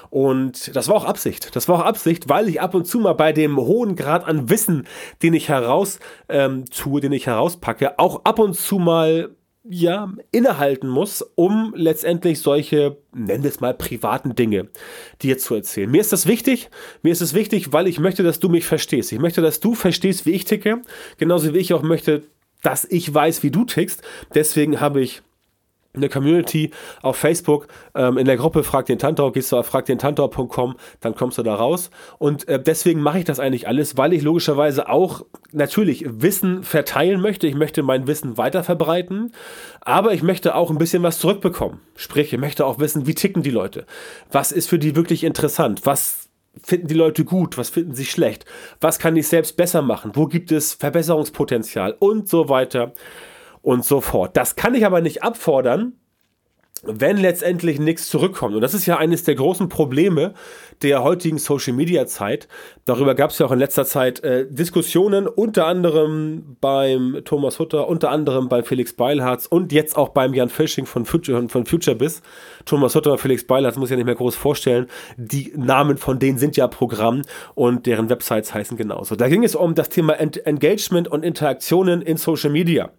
Und 0.09 0.75
das 0.75 0.87
war 0.87 0.95
auch 0.95 1.05
Absicht. 1.05 1.55
Das 1.55 1.67
war 1.67 1.75
auch 1.79 1.85
Absicht, 1.85 2.29
weil 2.29 2.49
ich 2.49 2.61
ab 2.61 2.73
und 2.73 2.85
zu 2.85 2.99
mal 2.99 3.13
bei 3.13 3.31
dem 3.31 3.57
hohen 3.57 3.95
Grad 3.95 4.27
an 4.27 4.49
Wissen, 4.49 4.87
den 5.21 5.35
ich 5.35 5.49
heraus 5.49 5.99
ähm, 6.29 6.65
tue, 6.65 6.99
den 6.99 7.11
ich 7.11 7.27
herauspacke, 7.27 7.99
auch 7.99 8.25
ab 8.25 8.39
und 8.39 8.55
zu 8.55 8.79
mal 8.79 9.29
ja, 9.71 10.11
innehalten 10.31 10.89
muss, 10.89 11.21
um 11.35 11.73
letztendlich 11.75 12.41
solche, 12.41 12.97
nennen 13.13 13.43
wir 13.43 13.51
es 13.51 13.59
mal, 13.59 13.75
privaten 13.75 14.33
Dinge 14.33 14.69
dir 15.21 15.37
zu 15.37 15.53
erzählen. 15.53 15.89
Mir 15.89 16.01
ist 16.01 16.11
das 16.11 16.25
wichtig. 16.25 16.71
Mir 17.03 17.11
ist 17.11 17.21
es 17.21 17.35
wichtig, 17.35 17.71
weil 17.71 17.87
ich 17.87 17.99
möchte, 17.99 18.23
dass 18.23 18.39
du 18.39 18.49
mich 18.49 18.65
verstehst. 18.65 19.11
Ich 19.11 19.19
möchte, 19.19 19.41
dass 19.41 19.59
du 19.59 19.75
verstehst, 19.75 20.25
wie 20.25 20.31
ich 20.31 20.45
ticke. 20.45 20.81
Genauso 21.17 21.53
wie 21.53 21.59
ich 21.59 21.73
auch 21.73 21.83
möchte, 21.83 22.23
dass 22.63 22.83
ich 22.85 23.13
weiß, 23.13 23.43
wie 23.43 23.51
du 23.51 23.63
tickst. 23.63 24.01
Deswegen 24.33 24.81
habe 24.81 25.01
ich 25.01 25.21
in 25.93 26.01
der 26.01 26.09
Community 26.09 26.71
auf 27.01 27.17
Facebook, 27.17 27.67
ähm, 27.95 28.17
in 28.17 28.25
der 28.25 28.37
Gruppe 28.37 28.63
Frag 28.63 28.85
den 28.85 28.99
Tantor, 28.99 29.33
gehst 29.33 29.51
du 29.51 29.57
auf 29.57 29.65
fragdentantor.com, 29.65 30.75
dann 30.99 31.15
kommst 31.15 31.39
du 31.39 31.43
da 31.43 31.55
raus. 31.55 31.89
Und 32.19 32.47
äh, 32.47 32.61
deswegen 32.61 33.01
mache 33.01 33.19
ich 33.19 33.25
das 33.25 33.39
eigentlich 33.39 33.67
alles, 33.67 33.97
weil 33.97 34.13
ich 34.13 34.21
logischerweise 34.21 34.87
auch 34.87 35.25
natürlich 35.51 36.05
Wissen 36.07 36.63
verteilen 36.63 37.21
möchte. 37.21 37.47
Ich 37.47 37.55
möchte 37.55 37.81
mein 37.81 38.05
Wissen 38.05 38.37
weiter 38.37 38.63
verbreiten, 38.63 39.31
aber 39.81 40.13
ich 40.13 40.21
möchte 40.21 40.53
auch 40.53 40.69
ein 40.69 40.77
bisschen 40.77 41.01
was 41.01 41.17
zurückbekommen. 41.17 41.79
Sprich, 41.95 42.33
ich 42.33 42.39
möchte 42.39 42.65
auch 42.65 42.79
wissen, 42.79 43.07
wie 43.07 43.15
ticken 43.15 43.41
die 43.41 43.49
Leute? 43.49 43.85
Was 44.31 44.51
ist 44.51 44.69
für 44.69 44.79
die 44.79 44.95
wirklich 44.95 45.23
interessant? 45.23 45.85
Was 45.85 46.29
finden 46.63 46.87
die 46.87 46.93
Leute 46.93 47.25
gut? 47.25 47.57
Was 47.57 47.69
finden 47.69 47.95
sie 47.95 48.05
schlecht? 48.05 48.45
Was 48.79 48.99
kann 48.99 49.15
ich 49.15 49.27
selbst 49.27 49.57
besser 49.57 49.81
machen? 49.81 50.11
Wo 50.13 50.27
gibt 50.27 50.51
es 50.51 50.73
Verbesserungspotenzial? 50.75 51.95
Und 51.99 52.29
so 52.29 52.49
weiter 52.49 52.93
und 53.61 53.85
so 53.85 54.01
fort. 54.01 54.35
Das 54.37 54.55
kann 54.55 54.75
ich 54.75 54.85
aber 54.85 55.01
nicht 55.01 55.23
abfordern, 55.23 55.93
wenn 56.83 57.17
letztendlich 57.17 57.79
nichts 57.79 58.07
zurückkommt. 58.07 58.55
Und 58.55 58.61
das 58.61 58.73
ist 58.73 58.85
ja 58.85 58.97
eines 58.97 59.23
der 59.23 59.35
großen 59.35 59.69
Probleme 59.69 60.33
der 60.81 61.03
heutigen 61.03 61.37
Social 61.37 61.73
Media 61.73 62.05
Zeit. 62.05 62.47
Darüber 62.85 63.15
gab 63.15 63.31
es 63.31 63.39
ja 63.39 63.45
auch 63.45 63.51
in 63.51 63.59
letzter 63.59 63.85
Zeit 63.85 64.23
äh, 64.23 64.47
Diskussionen, 64.49 65.27
unter 65.27 65.67
anderem 65.67 66.57
beim 66.61 67.21
Thomas 67.25 67.59
Hutter, 67.59 67.87
unter 67.87 68.11
anderem 68.11 68.49
bei 68.49 68.63
Felix 68.63 68.93
Beilharz 68.93 69.45
und 69.45 69.71
jetzt 69.71 69.97
auch 69.97 70.09
beim 70.09 70.33
Jan 70.33 70.49
Fisching 70.49 70.85
von 70.85 71.05
Future, 71.05 71.47
von 71.49 71.65
FutureBiz. 71.65 72.21
Thomas 72.65 72.95
Hutter 72.95 73.11
und 73.11 73.19
Felix 73.19 73.45
Beilharz 73.45 73.75
muss 73.75 73.89
ich 73.89 73.91
ja 73.91 73.97
nicht 73.97 74.05
mehr 74.05 74.15
groß 74.15 74.35
vorstellen. 74.35 74.87
Die 75.17 75.53
Namen 75.55 75.97
von 75.97 76.19
denen 76.19 76.37
sind 76.37 76.57
ja 76.57 76.67
Programm 76.67 77.23
und 77.55 77.85
deren 77.85 78.09
Websites 78.09 78.53
heißen 78.53 78.77
genauso. 78.77 79.15
Da 79.15 79.27
ging 79.27 79.43
es 79.43 79.55
um 79.55 79.75
das 79.75 79.89
Thema 79.89 80.13
Ent 80.13 80.45
Engagement 80.45 81.07
und 81.07 81.23
Interaktionen 81.23 82.01
in 82.01 82.17
Social 82.17 82.49
Media. 82.49 82.91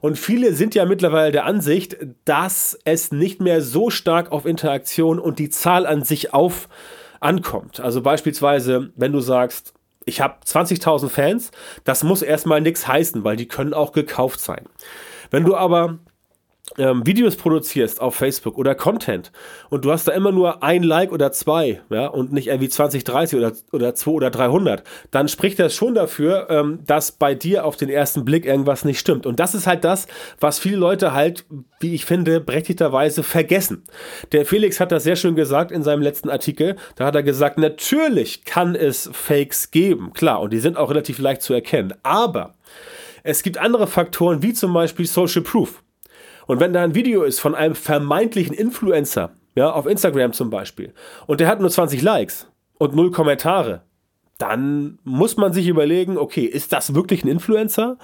Und 0.00 0.18
viele 0.18 0.54
sind 0.54 0.74
ja 0.74 0.86
mittlerweile 0.86 1.32
der 1.32 1.44
Ansicht, 1.44 1.96
dass 2.24 2.78
es 2.84 3.12
nicht 3.12 3.40
mehr 3.40 3.60
so 3.60 3.90
stark 3.90 4.32
auf 4.32 4.46
Interaktion 4.46 5.18
und 5.18 5.38
die 5.38 5.50
Zahl 5.50 5.86
an 5.86 6.02
sich 6.02 6.32
auf 6.32 6.68
ankommt. 7.26 7.80
Also 7.80 8.00
beispielsweise, 8.00 8.92
wenn 8.96 9.12
du 9.12 9.20
sagst, 9.20 9.74
ich 10.04 10.20
habe 10.20 10.36
20.000 10.44 11.08
Fans, 11.08 11.50
das 11.84 12.04
muss 12.04 12.22
erstmal 12.22 12.60
nichts 12.60 12.86
heißen, 12.86 13.24
weil 13.24 13.36
die 13.36 13.48
können 13.48 13.74
auch 13.74 13.92
gekauft 13.92 14.40
sein. 14.40 14.66
Wenn 15.30 15.44
du 15.44 15.56
aber 15.56 15.98
ähm, 16.78 17.06
Videos 17.06 17.36
produzierst 17.36 18.00
auf 18.00 18.14
Facebook 18.14 18.58
oder 18.58 18.74
Content 18.74 19.32
und 19.70 19.84
du 19.84 19.92
hast 19.92 20.08
da 20.08 20.12
immer 20.12 20.32
nur 20.32 20.62
ein 20.62 20.82
Like 20.82 21.12
oder 21.12 21.32
zwei, 21.32 21.80
ja, 21.90 22.06
und 22.06 22.32
nicht 22.32 22.48
irgendwie 22.48 22.68
20, 22.68 23.04
30 23.04 23.38
oder, 23.38 23.52
oder 23.72 23.94
2 23.94 24.10
oder 24.10 24.30
300, 24.30 24.82
dann 25.10 25.28
spricht 25.28 25.58
das 25.58 25.74
schon 25.74 25.94
dafür, 25.94 26.48
ähm, 26.50 26.80
dass 26.86 27.12
bei 27.12 27.34
dir 27.34 27.64
auf 27.64 27.76
den 27.76 27.88
ersten 27.88 28.24
Blick 28.24 28.44
irgendwas 28.46 28.84
nicht 28.84 28.98
stimmt. 28.98 29.26
Und 29.26 29.40
das 29.40 29.54
ist 29.54 29.66
halt 29.66 29.84
das, 29.84 30.06
was 30.40 30.58
viele 30.58 30.76
Leute 30.76 31.12
halt, 31.12 31.44
wie 31.80 31.94
ich 31.94 32.04
finde, 32.04 32.40
berechtigterweise 32.40 33.22
vergessen. 33.22 33.84
Der 34.32 34.46
Felix 34.46 34.80
hat 34.80 34.92
das 34.92 35.04
sehr 35.04 35.16
schön 35.16 35.36
gesagt 35.36 35.70
in 35.70 35.82
seinem 35.82 36.02
letzten 36.02 36.30
Artikel. 36.30 36.76
Da 36.96 37.06
hat 37.06 37.14
er 37.14 37.22
gesagt, 37.22 37.58
natürlich 37.58 38.44
kann 38.44 38.74
es 38.74 39.10
Fakes 39.12 39.70
geben, 39.70 40.12
klar, 40.12 40.40
und 40.40 40.52
die 40.52 40.58
sind 40.58 40.76
auch 40.76 40.90
relativ 40.90 41.18
leicht 41.18 41.42
zu 41.42 41.54
erkennen. 41.54 41.94
Aber 42.02 42.54
es 43.22 43.42
gibt 43.42 43.58
andere 43.58 43.86
Faktoren, 43.86 44.42
wie 44.42 44.52
zum 44.52 44.72
Beispiel 44.72 45.06
Social 45.06 45.42
Proof. 45.42 45.82
Und 46.46 46.60
wenn 46.60 46.72
da 46.72 46.82
ein 46.82 46.94
Video 46.94 47.22
ist 47.22 47.40
von 47.40 47.54
einem 47.54 47.74
vermeintlichen 47.74 48.54
Influencer, 48.54 49.30
ja, 49.54 49.70
auf 49.70 49.86
Instagram 49.86 50.32
zum 50.32 50.50
Beispiel, 50.50 50.92
und 51.26 51.40
der 51.40 51.48
hat 51.48 51.60
nur 51.60 51.70
20 51.70 52.02
Likes 52.02 52.48
und 52.78 52.94
null 52.94 53.10
Kommentare, 53.10 53.82
dann 54.38 54.98
muss 55.04 55.36
man 55.36 55.52
sich 55.52 55.66
überlegen, 55.66 56.18
okay, 56.18 56.44
ist 56.44 56.72
das 56.72 56.94
wirklich 56.94 57.24
ein 57.24 57.28
Influencer? 57.28 57.98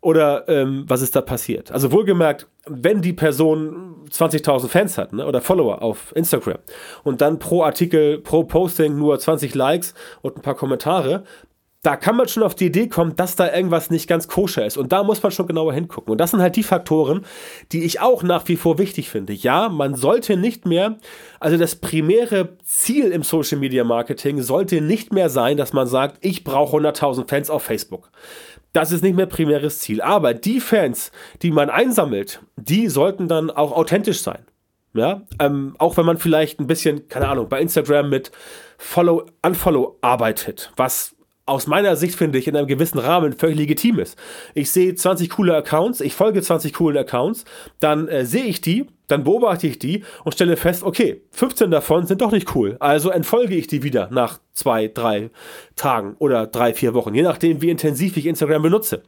Oder 0.00 0.48
ähm, 0.48 0.84
was 0.86 1.02
ist 1.02 1.16
da 1.16 1.20
passiert? 1.20 1.72
Also 1.72 1.90
wohlgemerkt, 1.90 2.46
wenn 2.66 3.02
die 3.02 3.12
Person 3.12 4.06
20.000 4.10 4.68
Fans 4.68 4.96
hat 4.96 5.12
ne, 5.12 5.26
oder 5.26 5.40
Follower 5.40 5.82
auf 5.82 6.14
Instagram 6.14 6.58
und 7.02 7.20
dann 7.20 7.40
pro 7.40 7.64
Artikel, 7.64 8.18
pro 8.18 8.44
Posting 8.44 8.96
nur 8.96 9.18
20 9.18 9.54
Likes 9.56 9.94
und 10.22 10.36
ein 10.36 10.42
paar 10.42 10.54
Kommentare, 10.54 11.24
da 11.82 11.96
kann 11.96 12.16
man 12.16 12.26
schon 12.26 12.42
auf 12.42 12.56
die 12.56 12.66
Idee 12.66 12.88
kommen, 12.88 13.14
dass 13.14 13.36
da 13.36 13.54
irgendwas 13.54 13.88
nicht 13.90 14.08
ganz 14.08 14.26
koscher 14.26 14.66
ist. 14.66 14.76
Und 14.76 14.90
da 14.90 15.04
muss 15.04 15.22
man 15.22 15.30
schon 15.30 15.46
genauer 15.46 15.72
hingucken. 15.72 16.10
Und 16.10 16.18
das 16.18 16.32
sind 16.32 16.40
halt 16.40 16.56
die 16.56 16.64
Faktoren, 16.64 17.24
die 17.70 17.84
ich 17.84 18.00
auch 18.00 18.24
nach 18.24 18.48
wie 18.48 18.56
vor 18.56 18.78
wichtig 18.78 19.10
finde. 19.10 19.32
Ja, 19.32 19.68
man 19.68 19.94
sollte 19.94 20.36
nicht 20.36 20.66
mehr, 20.66 20.98
also 21.38 21.56
das 21.56 21.76
primäre 21.76 22.56
Ziel 22.64 23.12
im 23.12 23.22
Social 23.22 23.58
Media 23.58 23.84
Marketing 23.84 24.42
sollte 24.42 24.80
nicht 24.80 25.12
mehr 25.12 25.30
sein, 25.30 25.56
dass 25.56 25.72
man 25.72 25.86
sagt, 25.86 26.18
ich 26.20 26.42
brauche 26.42 26.76
100.000 26.76 27.28
Fans 27.28 27.48
auf 27.48 27.62
Facebook. 27.62 28.10
Das 28.72 28.90
ist 28.90 29.02
nicht 29.02 29.16
mehr 29.16 29.26
primäres 29.26 29.78
Ziel. 29.78 30.02
Aber 30.02 30.34
die 30.34 30.60
Fans, 30.60 31.12
die 31.42 31.52
man 31.52 31.70
einsammelt, 31.70 32.40
die 32.56 32.88
sollten 32.88 33.28
dann 33.28 33.50
auch 33.50 33.72
authentisch 33.72 34.20
sein. 34.20 34.44
Ja, 34.94 35.22
ähm, 35.38 35.76
auch 35.78 35.96
wenn 35.96 36.06
man 36.06 36.16
vielleicht 36.16 36.58
ein 36.58 36.66
bisschen, 36.66 37.08
keine 37.08 37.28
Ahnung, 37.28 37.48
bei 37.48 37.60
Instagram 37.60 38.08
mit 38.08 38.32
Follow, 38.78 39.26
Unfollow 39.42 39.98
arbeitet, 40.00 40.72
was 40.76 41.14
aus 41.48 41.66
meiner 41.66 41.96
Sicht 41.96 42.14
finde 42.14 42.38
ich 42.38 42.46
in 42.46 42.56
einem 42.56 42.66
gewissen 42.66 42.98
Rahmen 42.98 43.32
völlig 43.32 43.56
legitim 43.56 43.98
ist. 43.98 44.18
Ich 44.54 44.70
sehe 44.70 44.94
20 44.94 45.30
coole 45.30 45.56
Accounts, 45.56 46.00
ich 46.00 46.14
folge 46.14 46.42
20 46.42 46.72
coolen 46.74 46.98
Accounts, 46.98 47.44
dann 47.80 48.08
äh, 48.08 48.24
sehe 48.24 48.44
ich 48.44 48.60
die, 48.60 48.86
dann 49.06 49.24
beobachte 49.24 49.66
ich 49.66 49.78
die 49.78 50.04
und 50.24 50.32
stelle 50.32 50.56
fest, 50.56 50.82
okay, 50.82 51.22
15 51.30 51.70
davon 51.70 52.06
sind 52.06 52.20
doch 52.20 52.32
nicht 52.32 52.54
cool. 52.54 52.76
Also 52.80 53.10
entfolge 53.10 53.54
ich 53.54 53.66
die 53.66 53.82
wieder 53.82 54.08
nach 54.12 54.40
zwei, 54.52 54.88
drei 54.88 55.30
Tagen 55.76 56.16
oder 56.18 56.46
drei, 56.46 56.74
vier 56.74 56.94
Wochen, 56.94 57.14
je 57.14 57.22
nachdem, 57.22 57.62
wie 57.62 57.70
intensiv 57.70 58.16
ich 58.16 58.26
Instagram 58.26 58.62
benutze. 58.62 59.02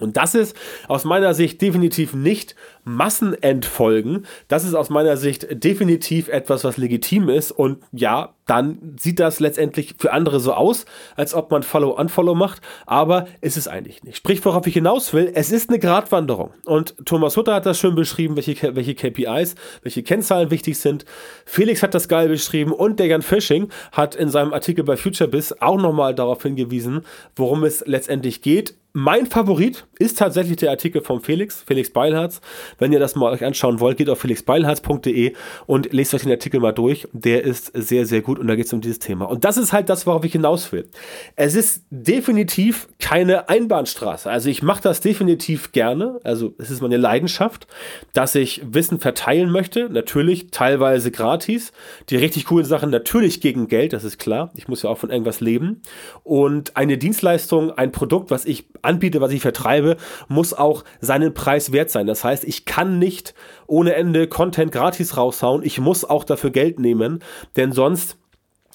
Und 0.00 0.16
das 0.16 0.34
ist 0.34 0.56
aus 0.88 1.04
meiner 1.04 1.34
Sicht 1.34 1.60
definitiv 1.62 2.14
nicht 2.14 2.54
Massenentfolgen. 2.84 4.26
Das 4.48 4.64
ist 4.64 4.74
aus 4.74 4.90
meiner 4.90 5.16
Sicht 5.16 5.46
definitiv 5.50 6.28
etwas, 6.28 6.64
was 6.64 6.76
legitim 6.76 7.28
ist. 7.28 7.50
Und 7.50 7.82
ja, 7.92 8.34
dann 8.46 8.94
sieht 8.98 9.18
das 9.18 9.40
letztendlich 9.40 9.96
für 9.98 10.12
andere 10.12 10.38
so 10.38 10.52
aus, 10.52 10.84
als 11.16 11.34
ob 11.34 11.50
man 11.50 11.62
Follow-Unfollow 11.62 12.34
macht. 12.34 12.60
Aber 12.86 13.26
ist 13.40 13.56
es 13.56 13.66
eigentlich 13.66 14.04
nicht. 14.04 14.16
Sprich, 14.18 14.44
worauf 14.44 14.66
ich 14.66 14.74
hinaus 14.74 15.12
will, 15.12 15.32
es 15.34 15.50
ist 15.50 15.68
eine 15.68 15.78
Gratwanderung. 15.78 16.50
Und 16.64 16.94
Thomas 17.04 17.36
Hutter 17.36 17.54
hat 17.54 17.66
das 17.66 17.78
schön 17.78 17.94
beschrieben, 17.94 18.36
welche, 18.36 18.76
welche 18.76 18.94
KPIs, 18.94 19.56
welche 19.82 20.02
Kennzahlen 20.02 20.50
wichtig 20.50 20.78
sind. 20.78 21.04
Felix 21.44 21.82
hat 21.82 21.94
das 21.94 22.08
geil 22.08 22.28
beschrieben 22.28 22.72
und 22.72 23.00
der 23.00 23.06
Jan 23.06 23.22
Fishing 23.22 23.68
hat 23.92 24.14
in 24.14 24.28
seinem 24.28 24.52
Artikel 24.52 24.84
bei 24.84 24.96
FutureBiz 24.96 25.56
auch 25.60 25.80
nochmal 25.80 26.14
darauf 26.14 26.42
hingewiesen, 26.42 27.02
worum 27.34 27.64
es 27.64 27.82
letztendlich 27.86 28.42
geht 28.42 28.74
mein 28.96 29.26
Favorit 29.26 29.86
ist 29.98 30.16
tatsächlich 30.16 30.56
der 30.56 30.70
Artikel 30.70 31.02
von 31.02 31.20
Felix, 31.20 31.62
Felix 31.66 31.90
Beilharz. 31.90 32.40
Wenn 32.78 32.94
ihr 32.94 32.98
das 32.98 33.14
mal 33.14 33.30
euch 33.30 33.44
anschauen 33.44 33.78
wollt, 33.78 33.98
geht 33.98 34.08
auf 34.08 34.20
felixbeilharz.de 34.20 35.34
und 35.66 35.92
lest 35.92 36.14
euch 36.14 36.22
den 36.22 36.30
Artikel 36.30 36.60
mal 36.60 36.72
durch. 36.72 37.06
Der 37.12 37.44
ist 37.44 37.72
sehr, 37.74 38.06
sehr 38.06 38.22
gut 38.22 38.38
und 38.38 38.46
da 38.46 38.56
geht 38.56 38.64
es 38.64 38.72
um 38.72 38.80
dieses 38.80 38.98
Thema. 38.98 39.26
Und 39.26 39.44
das 39.44 39.58
ist 39.58 39.74
halt 39.74 39.90
das, 39.90 40.06
worauf 40.06 40.24
ich 40.24 40.32
hinaus 40.32 40.72
will. 40.72 40.88
Es 41.34 41.54
ist 41.54 41.84
definitiv 41.90 42.88
keine 42.98 43.50
Einbahnstraße. 43.50 44.30
Also 44.30 44.48
ich 44.48 44.62
mache 44.62 44.82
das 44.82 45.02
definitiv 45.02 45.72
gerne. 45.72 46.18
Also 46.24 46.54
es 46.56 46.70
ist 46.70 46.80
meine 46.80 46.96
Leidenschaft, 46.96 47.66
dass 48.14 48.34
ich 48.34 48.62
Wissen 48.64 48.98
verteilen 48.98 49.50
möchte. 49.50 49.90
Natürlich 49.90 50.50
teilweise 50.52 51.10
gratis. 51.10 51.72
Die 52.08 52.16
richtig 52.16 52.46
coolen 52.46 52.64
Sachen 52.64 52.88
natürlich 52.88 53.42
gegen 53.42 53.68
Geld, 53.68 53.92
das 53.92 54.04
ist 54.04 54.16
klar. 54.16 54.52
Ich 54.54 54.68
muss 54.68 54.84
ja 54.84 54.88
auch 54.88 54.96
von 54.96 55.10
irgendwas 55.10 55.40
leben. 55.40 55.82
Und 56.24 56.78
eine 56.78 56.96
Dienstleistung, 56.96 57.72
ein 57.72 57.92
Produkt, 57.92 58.30
was 58.30 58.46
ich 58.46 58.64
anbiete, 58.86 59.20
was 59.20 59.32
ich 59.32 59.42
vertreibe, 59.42 59.96
muss 60.28 60.54
auch 60.54 60.84
seinen 61.00 61.34
Preis 61.34 61.72
wert 61.72 61.90
sein. 61.90 62.06
Das 62.06 62.24
heißt, 62.24 62.44
ich 62.44 62.64
kann 62.64 62.98
nicht 62.98 63.34
ohne 63.66 63.94
Ende 63.94 64.28
Content 64.28 64.72
gratis 64.72 65.16
raushauen. 65.16 65.62
Ich 65.62 65.78
muss 65.80 66.04
auch 66.04 66.24
dafür 66.24 66.50
Geld 66.50 66.78
nehmen, 66.78 67.22
denn 67.56 67.72
sonst 67.72 68.16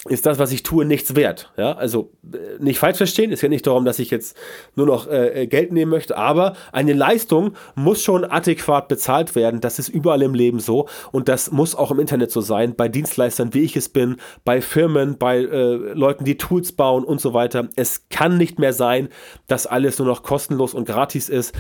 ist 0.10 0.26
das, 0.26 0.40
was 0.40 0.52
ich 0.52 0.64
tue, 0.64 0.84
nichts 0.84 1.16
wert. 1.16 1.52
Ja, 1.58 1.74
also 1.74 2.12
äh, 2.34 2.38
nicht 2.60 2.80
falsch 2.80 2.98
verstehen, 2.98 3.32
es 3.32 3.42
geht 3.42 3.52
nicht 3.52 3.68
darum, 3.68 3.86
dass 3.86 4.00
ich 4.00 4.10
jetzt 4.10 4.36
nur 4.76 4.88
noch 4.88 5.08
äh, 5.08 5.44
äh, 5.44 5.48
Geld 5.48 5.72
nehmen 5.72 5.92
möchte, 5.92 6.18
aber 6.18 6.56
eine 6.72 6.94
Leistung 6.94 7.54
muss 7.76 8.02
schon 8.02 8.26
adäquat 8.26 8.88
bezahlt 8.88 9.36
werden. 9.36 9.62
Das 9.62 9.78
ist 9.78 9.90
überall 9.90 10.24
im 10.24 10.34
Leben 10.34 10.60
so 10.60 10.88
und 11.12 11.30
das 11.30 11.52
muss 11.52 11.76
auch 11.76 11.92
im 11.92 12.00
Internet 12.00 12.32
so 12.32 12.42
sein, 12.42 12.76
bei 12.76 12.90
Dienstleistern, 12.90 13.54
wie 13.54 13.62
ich 13.62 13.76
es 13.76 13.90
bin, 13.90 14.18
bei 14.44 14.62
Firmen, 14.62 15.20
bei 15.20 15.38
äh, 15.38 15.76
Leuten, 15.94 16.26
die 16.26 16.38
Tools 16.38 16.72
bauen 16.72 17.04
und 17.04 17.22
so 17.22 17.36
weiter. 17.36 17.70
Es 17.76 18.10
kann 18.10 18.38
nicht 18.38 18.58
mehr 18.58 18.74
sein, 18.74 19.10
dass 19.48 19.68
alles 19.68 20.00
nur 20.00 20.08
noch 20.08 20.24
kostenlos 20.24 20.74
und 20.74 20.86
gratis 20.86 21.30
ist 21.30 21.54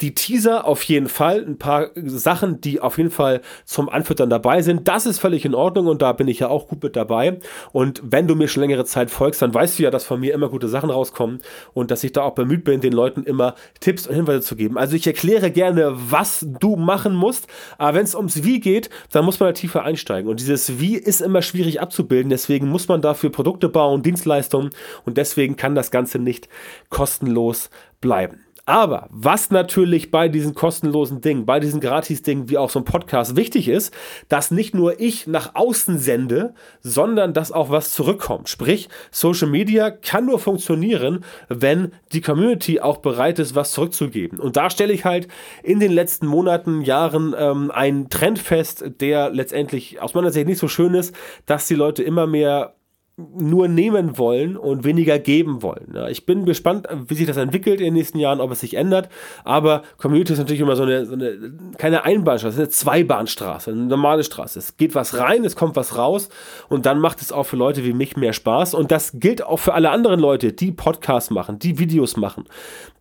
die 0.00 0.14
Teaser 0.14 0.64
auf 0.64 0.82
jeden 0.84 1.08
Fall, 1.08 1.44
ein 1.44 1.58
paar 1.58 1.90
Sachen, 1.94 2.60
die 2.60 2.80
auf 2.80 2.98
jeden 2.98 3.10
Fall 3.10 3.40
zum 3.64 3.88
Anfüttern 3.88 4.30
dabei 4.30 4.62
sind. 4.62 4.86
Das 4.86 5.06
ist 5.06 5.18
völlig 5.18 5.44
in 5.44 5.54
Ordnung 5.54 5.86
und 5.86 6.02
da 6.02 6.12
bin 6.12 6.28
ich 6.28 6.38
ja 6.38 6.48
auch 6.48 6.68
gut 6.68 6.82
mit 6.82 6.94
dabei. 6.94 7.38
Und 7.72 8.00
wenn 8.04 8.28
du 8.28 8.34
mir 8.36 8.48
schon 8.48 8.60
längere 8.60 8.84
Zeit 8.84 9.10
folgst, 9.10 9.42
dann 9.42 9.52
weißt 9.52 9.78
du 9.78 9.82
ja, 9.82 9.90
dass 9.90 10.04
von 10.04 10.20
mir 10.20 10.34
immer 10.34 10.48
gute 10.48 10.68
Sachen 10.68 10.90
rauskommen 10.90 11.40
und 11.74 11.90
dass 11.90 12.04
ich 12.04 12.12
da 12.12 12.22
auch 12.22 12.34
bemüht 12.34 12.64
bin, 12.64 12.80
den 12.80 12.92
Leuten 12.92 13.24
immer 13.24 13.54
Tipps 13.80 14.06
und 14.06 14.14
Hinweise 14.14 14.42
zu 14.42 14.54
geben. 14.54 14.78
Also 14.78 14.94
ich 14.94 15.06
erkläre 15.06 15.50
gerne, 15.50 15.92
was 15.94 16.46
du 16.60 16.76
machen 16.76 17.14
musst, 17.14 17.48
aber 17.76 17.98
wenn 17.98 18.04
es 18.04 18.14
ums 18.14 18.44
Wie 18.44 18.60
geht, 18.60 18.90
dann 19.10 19.24
muss 19.24 19.40
man 19.40 19.48
da 19.48 19.52
tiefer 19.52 19.82
einsteigen. 19.82 20.30
Und 20.30 20.38
dieses 20.38 20.78
Wie 20.78 20.96
ist 20.96 21.20
immer 21.20 21.42
schwierig 21.42 21.80
abzubilden, 21.80 22.30
deswegen 22.30 22.68
muss 22.68 22.86
man 22.86 23.02
dafür 23.02 23.30
Produkte 23.30 23.68
bauen, 23.68 24.02
Dienstleistungen 24.02 24.70
und 25.04 25.16
deswegen 25.16 25.56
kann 25.56 25.74
das 25.74 25.90
Ganze 25.90 26.18
nicht 26.18 26.48
kostenlos 26.88 27.70
bleiben. 28.00 28.47
Aber 28.68 29.08
was 29.08 29.50
natürlich 29.50 30.10
bei 30.10 30.28
diesen 30.28 30.54
kostenlosen 30.54 31.22
Dingen, 31.22 31.46
bei 31.46 31.58
diesen 31.58 31.80
Gratis-Dingen 31.80 32.50
wie 32.50 32.58
auch 32.58 32.68
so 32.68 32.80
ein 32.80 32.84
Podcast 32.84 33.34
wichtig 33.34 33.66
ist, 33.66 33.94
dass 34.28 34.50
nicht 34.50 34.74
nur 34.74 35.00
ich 35.00 35.26
nach 35.26 35.54
außen 35.54 35.96
sende, 35.96 36.52
sondern 36.82 37.32
dass 37.32 37.50
auch 37.50 37.70
was 37.70 37.92
zurückkommt. 37.92 38.50
Sprich, 38.50 38.90
Social 39.10 39.48
Media 39.48 39.90
kann 39.90 40.26
nur 40.26 40.38
funktionieren, 40.38 41.24
wenn 41.48 41.92
die 42.12 42.20
Community 42.20 42.78
auch 42.78 42.98
bereit 42.98 43.38
ist, 43.38 43.54
was 43.54 43.72
zurückzugeben. 43.72 44.38
Und 44.38 44.58
da 44.58 44.68
stelle 44.68 44.92
ich 44.92 45.06
halt 45.06 45.28
in 45.62 45.80
den 45.80 45.92
letzten 45.92 46.26
Monaten, 46.26 46.82
Jahren 46.82 47.34
ähm, 47.38 47.70
einen 47.70 48.10
Trend 48.10 48.38
fest, 48.38 48.84
der 49.00 49.30
letztendlich 49.30 50.02
aus 50.02 50.12
meiner 50.12 50.30
Sicht 50.30 50.46
nicht 50.46 50.58
so 50.58 50.68
schön 50.68 50.92
ist, 50.92 51.14
dass 51.46 51.68
die 51.68 51.74
Leute 51.74 52.02
immer 52.02 52.26
mehr 52.26 52.74
nur 53.18 53.66
nehmen 53.66 54.16
wollen 54.16 54.56
und 54.56 54.84
weniger 54.84 55.18
geben 55.18 55.62
wollen. 55.62 55.92
Ja, 55.92 56.08
ich 56.08 56.24
bin 56.24 56.44
gespannt, 56.44 56.86
wie 57.08 57.14
sich 57.14 57.26
das 57.26 57.36
entwickelt 57.36 57.80
in 57.80 57.86
den 57.86 57.94
nächsten 57.94 58.18
Jahren, 58.20 58.40
ob 58.40 58.52
es 58.52 58.60
sich 58.60 58.74
ändert. 58.74 59.08
Aber 59.44 59.82
Community 59.96 60.32
ist 60.32 60.38
natürlich 60.38 60.60
immer 60.60 60.76
so 60.76 60.84
eine, 60.84 61.04
so 61.04 61.14
eine 61.14 61.52
keine 61.78 62.04
Einbahnstraße, 62.04 62.56
eine 62.56 62.68
Zweibahnstraße, 62.68 63.72
eine 63.72 63.86
normale 63.86 64.22
Straße. 64.22 64.60
Es 64.60 64.76
geht 64.76 64.94
was 64.94 65.18
rein, 65.18 65.44
es 65.44 65.56
kommt 65.56 65.74
was 65.74 65.96
raus 65.96 66.28
und 66.68 66.86
dann 66.86 67.00
macht 67.00 67.20
es 67.20 67.32
auch 67.32 67.44
für 67.44 67.56
Leute 67.56 67.84
wie 67.84 67.92
mich 67.92 68.16
mehr 68.16 68.32
Spaß. 68.32 68.74
Und 68.74 68.92
das 68.92 69.18
gilt 69.18 69.42
auch 69.42 69.58
für 69.58 69.74
alle 69.74 69.90
anderen 69.90 70.20
Leute, 70.20 70.52
die 70.52 70.70
Podcasts 70.70 71.30
machen, 71.30 71.58
die 71.58 71.80
Videos 71.80 72.16
machen, 72.16 72.44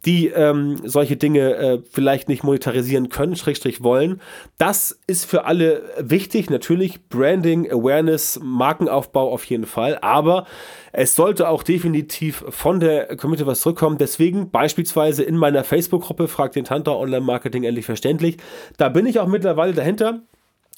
die 0.06 0.28
ähm, 0.28 0.78
solche 0.84 1.18
Dinge 1.18 1.56
äh, 1.56 1.80
vielleicht 1.92 2.28
nicht 2.28 2.44
monetarisieren 2.44 3.10
können, 3.10 3.36
schrägstrich 3.36 3.84
wollen. 3.84 4.20
Das 4.58 5.00
ist 5.06 5.26
für 5.26 5.46
alle 5.46 5.84
wichtig. 6.00 6.50
Natürlich 6.50 7.08
Branding, 7.10 7.70
Awareness, 7.70 8.40
Markenaufbau 8.42 9.32
auf 9.32 9.44
jeden 9.46 9.66
Fall. 9.66 10.00
Aber 10.08 10.46
es 10.92 11.16
sollte 11.16 11.50
auch 11.50 11.64
definitiv 11.64 12.44
von 12.50 12.80
der 12.80 13.16
Community 13.18 13.46
was 13.46 13.62
zurückkommen. 13.62 13.98
Deswegen 13.98 14.50
beispielsweise 14.50 15.24
in 15.24 15.38
meiner 15.38 15.64
Facebook-Gruppe 15.64 16.28
Frag 16.28 16.54
den 16.54 16.66
Tanta 16.66 16.92
Online 16.92 17.22
Marketing 17.22 17.64
endlich 17.64 17.86
verständlich. 17.86 18.38
Da 18.78 18.90
bin 18.90 19.06
ich 19.06 19.20
auch 19.20 19.28
mittlerweile 19.28 19.74
dahinter 19.74 20.22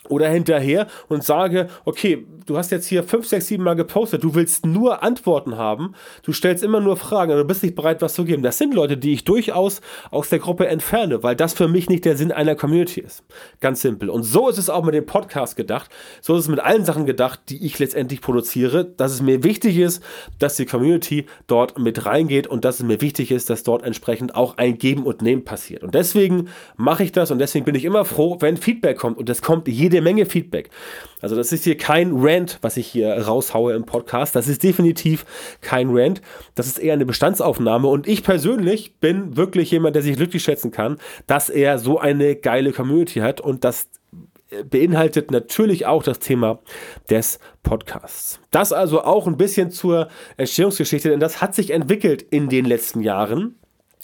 oder 0.09 0.29
hinterher 0.29 0.87
und 1.07 1.23
sage, 1.23 1.67
okay, 1.85 2.25
du 2.45 2.57
hast 2.57 2.71
jetzt 2.71 2.87
hier 2.87 3.03
fünf, 3.03 3.27
sechs, 3.27 3.47
sieben 3.47 3.63
Mal 3.63 3.75
gepostet, 3.75 4.23
du 4.23 4.35
willst 4.35 4.65
nur 4.65 5.03
Antworten 5.03 5.57
haben, 5.57 5.93
du 6.23 6.33
stellst 6.33 6.63
immer 6.63 6.79
nur 6.79 6.97
Fragen, 6.97 7.35
du 7.35 7.45
bist 7.45 7.63
nicht 7.63 7.75
bereit, 7.75 8.01
was 8.01 8.13
zu 8.13 8.25
geben. 8.25 8.43
Das 8.43 8.57
sind 8.57 8.73
Leute, 8.73 8.97
die 8.97 9.13
ich 9.13 9.23
durchaus 9.23 9.81
aus 10.11 10.29
der 10.29 10.39
Gruppe 10.39 10.67
entferne, 10.67 11.23
weil 11.23 11.35
das 11.35 11.53
für 11.53 11.67
mich 11.67 11.89
nicht 11.89 12.05
der 12.05 12.17
Sinn 12.17 12.31
einer 12.31 12.55
Community 12.55 13.01
ist. 13.01 13.23
Ganz 13.59 13.81
simpel. 13.81 14.09
Und 14.09 14.23
so 14.23 14.49
ist 14.49 14.57
es 14.57 14.69
auch 14.69 14.83
mit 14.83 14.95
dem 14.95 15.05
Podcast 15.05 15.55
gedacht. 15.55 15.89
So 16.21 16.35
ist 16.35 16.43
es 16.43 16.49
mit 16.49 16.59
allen 16.59 16.85
Sachen 16.85 17.05
gedacht, 17.05 17.39
die 17.49 17.65
ich 17.65 17.77
letztendlich 17.79 18.21
produziere, 18.21 18.85
dass 18.85 19.11
es 19.11 19.21
mir 19.21 19.43
wichtig 19.43 19.77
ist, 19.77 20.03
dass 20.39 20.55
die 20.55 20.65
Community 20.65 21.25
dort 21.47 21.77
mit 21.77 22.05
reingeht 22.05 22.47
und 22.47 22.65
dass 22.65 22.79
es 22.79 22.85
mir 22.85 23.01
wichtig 23.01 23.31
ist, 23.31 23.49
dass 23.49 23.63
dort 23.63 23.83
entsprechend 23.83 24.35
auch 24.35 24.57
ein 24.57 24.77
Geben 24.77 25.03
und 25.03 25.21
Nehmen 25.21 25.45
passiert. 25.45 25.83
Und 25.83 25.93
deswegen 25.95 26.49
mache 26.77 27.03
ich 27.03 27.11
das 27.11 27.31
und 27.31 27.39
deswegen 27.39 27.65
bin 27.65 27.75
ich 27.75 27.85
immer 27.85 28.05
froh, 28.05 28.37
wenn 28.39 28.57
Feedback 28.57 28.97
kommt 28.97 29.17
und 29.17 29.29
es 29.29 29.41
kommt 29.41 29.67
jede 29.67 29.98
Menge 30.01 30.25
Feedback. 30.25 30.69
Also 31.21 31.35
das 31.35 31.51
ist 31.51 31.63
hier 31.63 31.77
kein 31.77 32.11
Rant, 32.15 32.59
was 32.61 32.77
ich 32.77 32.87
hier 32.87 33.13
raushaue 33.13 33.73
im 33.73 33.85
Podcast. 33.85 34.35
Das 34.35 34.47
ist 34.47 34.63
definitiv 34.63 35.25
kein 35.61 35.89
Rant. 35.91 36.21
Das 36.55 36.67
ist 36.67 36.79
eher 36.79 36.93
eine 36.93 37.05
Bestandsaufnahme. 37.05 37.87
Und 37.87 38.07
ich 38.07 38.23
persönlich 38.23 38.95
bin 38.99 39.35
wirklich 39.35 39.71
jemand, 39.71 39.95
der 39.95 40.03
sich 40.03 40.15
glücklich 40.15 40.43
schätzen 40.43 40.71
kann, 40.71 40.97
dass 41.27 41.49
er 41.49 41.77
so 41.79 41.99
eine 41.99 42.35
geile 42.35 42.71
Community 42.71 43.19
hat. 43.19 43.41
Und 43.41 43.63
das 43.63 43.87
beinhaltet 44.69 45.31
natürlich 45.31 45.85
auch 45.85 46.03
das 46.03 46.19
Thema 46.19 46.59
des 47.09 47.39
Podcasts. 47.63 48.39
Das 48.51 48.73
also 48.73 49.03
auch 49.03 49.27
ein 49.27 49.37
bisschen 49.37 49.71
zur 49.71 50.09
Entstehungsgeschichte, 50.37 51.09
denn 51.09 51.19
das 51.19 51.41
hat 51.41 51.55
sich 51.55 51.71
entwickelt 51.71 52.21
in 52.21 52.49
den 52.49 52.65
letzten 52.65 53.01
Jahren. 53.01 53.55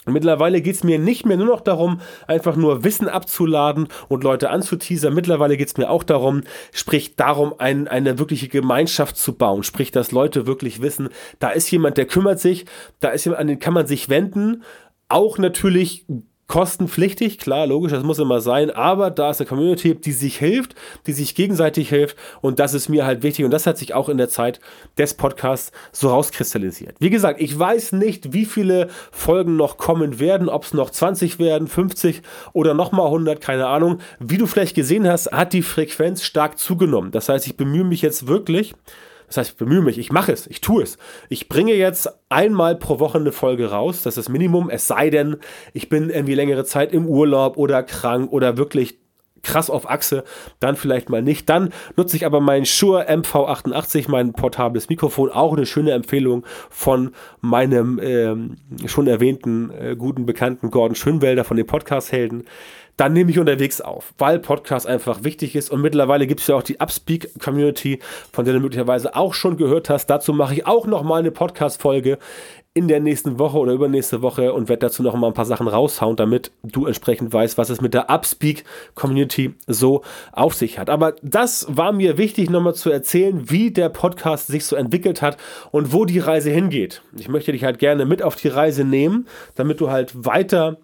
Mittlerweile 0.05 0.61
geht 0.61 0.75
es 0.75 0.83
mir 0.83 0.99
nicht 0.99 1.25
mehr 1.25 1.37
nur 1.37 1.47
noch 1.47 1.61
darum, 1.61 1.99
einfach 2.27 2.55
nur 2.55 2.83
Wissen 2.83 3.07
abzuladen 3.07 3.87
und 4.07 4.23
Leute 4.23 4.49
anzuteasern. 4.49 5.13
Mittlerweile 5.13 5.57
geht 5.57 5.69
es 5.69 5.77
mir 5.77 5.89
auch 5.89 6.03
darum, 6.03 6.41
sprich 6.71 7.15
darum, 7.15 7.55
ein, 7.57 7.87
eine 7.87 8.19
wirkliche 8.19 8.47
Gemeinschaft 8.47 9.17
zu 9.17 9.33
bauen. 9.33 9.63
Sprich, 9.63 9.91
dass 9.91 10.11
Leute 10.11 10.45
wirklich 10.45 10.81
wissen, 10.81 11.09
da 11.39 11.49
ist 11.49 11.69
jemand, 11.71 11.97
der 11.97 12.05
kümmert 12.05 12.39
sich, 12.39 12.65
da 12.99 13.09
ist 13.09 13.25
jemand, 13.25 13.41
an 13.41 13.47
den 13.47 13.59
kann 13.59 13.73
man 13.73 13.87
sich 13.87 14.09
wenden. 14.09 14.63
Auch 15.09 15.37
natürlich 15.37 16.05
kostenpflichtig, 16.47 17.39
klar, 17.39 17.65
logisch, 17.65 17.91
das 17.91 18.03
muss 18.03 18.19
immer 18.19 18.39
sein, 18.39 18.69
aber 18.69 19.09
da 19.09 19.31
ist 19.31 19.41
eine 19.41 19.47
Community, 19.47 19.95
die 19.95 20.11
sich 20.11 20.37
hilft, 20.37 20.75
die 21.07 21.13
sich 21.13 21.33
gegenseitig 21.33 21.89
hilft 21.89 22.17
und 22.41 22.59
das 22.59 22.73
ist 22.73 22.87
mir 22.87 23.05
halt 23.05 23.23
wichtig 23.23 23.45
und 23.45 23.51
das 23.51 23.65
hat 23.65 23.77
sich 23.77 23.93
auch 23.93 24.09
in 24.09 24.17
der 24.17 24.29
Zeit 24.29 24.59
des 24.97 25.15
Podcasts 25.15 25.71
so 25.91 26.09
rauskristallisiert. 26.09 26.95
Wie 26.99 27.09
gesagt, 27.09 27.41
ich 27.41 27.57
weiß 27.57 27.93
nicht, 27.93 28.33
wie 28.33 28.45
viele 28.45 28.89
Folgen 29.11 29.55
noch 29.55 29.77
kommen 29.77 30.19
werden, 30.19 30.47
ob 30.47 30.63
es 30.63 30.73
noch 30.73 30.91
20 30.91 31.39
werden, 31.39 31.67
50 31.67 32.21
oder 32.53 32.73
nochmal 32.73 33.07
100, 33.07 33.41
keine 33.41 33.67
Ahnung. 33.67 33.99
Wie 34.19 34.37
du 34.37 34.45
vielleicht 34.45 34.75
gesehen 34.75 35.07
hast, 35.07 35.31
hat 35.31 35.53
die 35.53 35.63
Frequenz 35.63 36.23
stark 36.23 36.59
zugenommen. 36.59 37.11
Das 37.11 37.27
heißt, 37.27 37.47
ich 37.47 37.57
bemühe 37.57 37.83
mich 37.83 38.01
jetzt 38.01 38.27
wirklich, 38.27 38.73
das 39.27 39.37
heißt, 39.37 39.51
ich 39.51 39.57
bemühe 39.57 39.81
mich, 39.81 39.97
ich 39.97 40.11
mache 40.11 40.31
es, 40.31 40.47
ich 40.47 40.61
tue 40.61 40.83
es. 40.83 40.97
Ich 41.29 41.49
bringe 41.49 41.73
jetzt 41.73 42.09
einmal 42.29 42.75
pro 42.75 42.99
Woche 42.99 43.17
eine 43.17 43.31
Folge 43.31 43.71
raus, 43.71 44.03
das 44.03 44.17
ist 44.17 44.25
das 44.25 44.29
Minimum, 44.29 44.69
es 44.69 44.87
sei 44.87 45.09
denn, 45.09 45.37
ich 45.73 45.89
bin 45.89 46.09
irgendwie 46.09 46.35
längere 46.35 46.65
Zeit 46.65 46.91
im 46.93 47.07
Urlaub 47.07 47.57
oder 47.57 47.83
krank 47.83 48.31
oder 48.31 48.57
wirklich 48.57 48.99
krass 49.45 49.69
auf 49.69 49.89
Achse, 49.89 50.25
dann 50.59 50.75
vielleicht 50.75 51.09
mal 51.09 51.21
nicht. 51.21 51.47
Dann 51.49 51.69
nutze 51.95 52.17
ich 52.17 52.25
aber 52.25 52.41
meinen 52.41 52.65
Shure 52.65 53.07
MV88, 53.07 54.09
mein 54.09 54.33
portables 54.33 54.89
Mikrofon, 54.89 55.29
auch 55.29 55.55
eine 55.55 55.65
schöne 55.65 55.91
Empfehlung 55.91 56.45
von 56.69 57.11
meinem 57.39 57.99
ähm, 58.03 58.57
schon 58.87 59.07
erwähnten 59.07 59.71
äh, 59.71 59.95
guten 59.95 60.25
Bekannten 60.25 60.71
Gordon 60.71 60.95
Schönwälder 60.95 61.45
von 61.45 61.55
den 61.55 61.67
Podcast-Helden 61.67 62.45
dann 62.97 63.13
nehme 63.13 63.31
ich 63.31 63.39
unterwegs 63.39 63.81
auf, 63.81 64.13
weil 64.17 64.39
Podcast 64.39 64.87
einfach 64.87 65.23
wichtig 65.23 65.55
ist. 65.55 65.69
Und 65.69 65.81
mittlerweile 65.81 66.27
gibt 66.27 66.41
es 66.41 66.47
ja 66.47 66.55
auch 66.55 66.63
die 66.63 66.79
Upspeak-Community, 66.79 67.99
von 68.31 68.45
der 68.45 68.53
du 68.53 68.59
möglicherweise 68.59 69.15
auch 69.15 69.33
schon 69.33 69.57
gehört 69.57 69.89
hast. 69.89 70.07
Dazu 70.07 70.33
mache 70.33 70.53
ich 70.53 70.67
auch 70.67 70.87
noch 70.87 71.03
mal 71.03 71.19
eine 71.19 71.31
Podcast-Folge 71.31 72.17
in 72.77 72.89
der 72.89 72.99
nächsten 72.99 73.39
Woche 73.39 73.57
oder 73.57 73.71
übernächste 73.71 74.21
Woche 74.21 74.51
und 74.51 74.67
werde 74.67 74.81
dazu 74.81 75.01
noch 75.01 75.15
mal 75.15 75.27
ein 75.27 75.33
paar 75.33 75.45
Sachen 75.45 75.69
raushauen, 75.69 76.17
damit 76.17 76.51
du 76.61 76.85
entsprechend 76.85 77.31
weißt, 77.31 77.57
was 77.57 77.69
es 77.69 77.79
mit 77.79 77.93
der 77.93 78.09
Upspeak-Community 78.09 79.55
so 79.65 80.03
auf 80.33 80.53
sich 80.53 80.77
hat. 80.77 80.89
Aber 80.89 81.15
das 81.21 81.67
war 81.69 81.93
mir 81.93 82.17
wichtig, 82.17 82.49
nochmal 82.49 82.75
zu 82.75 82.89
erzählen, 82.89 83.49
wie 83.49 83.71
der 83.71 83.87
Podcast 83.87 84.47
sich 84.47 84.65
so 84.65 84.75
entwickelt 84.75 85.21
hat 85.21 85.37
und 85.71 85.93
wo 85.93 86.03
die 86.03 86.19
Reise 86.19 86.51
hingeht. 86.51 87.01
Ich 87.17 87.29
möchte 87.29 87.53
dich 87.53 87.63
halt 87.63 87.79
gerne 87.79 88.05
mit 88.05 88.21
auf 88.21 88.35
die 88.35 88.49
Reise 88.49 88.83
nehmen, 88.83 89.25
damit 89.55 89.79
du 89.79 89.89
halt 89.89 90.25
weiter 90.25 90.77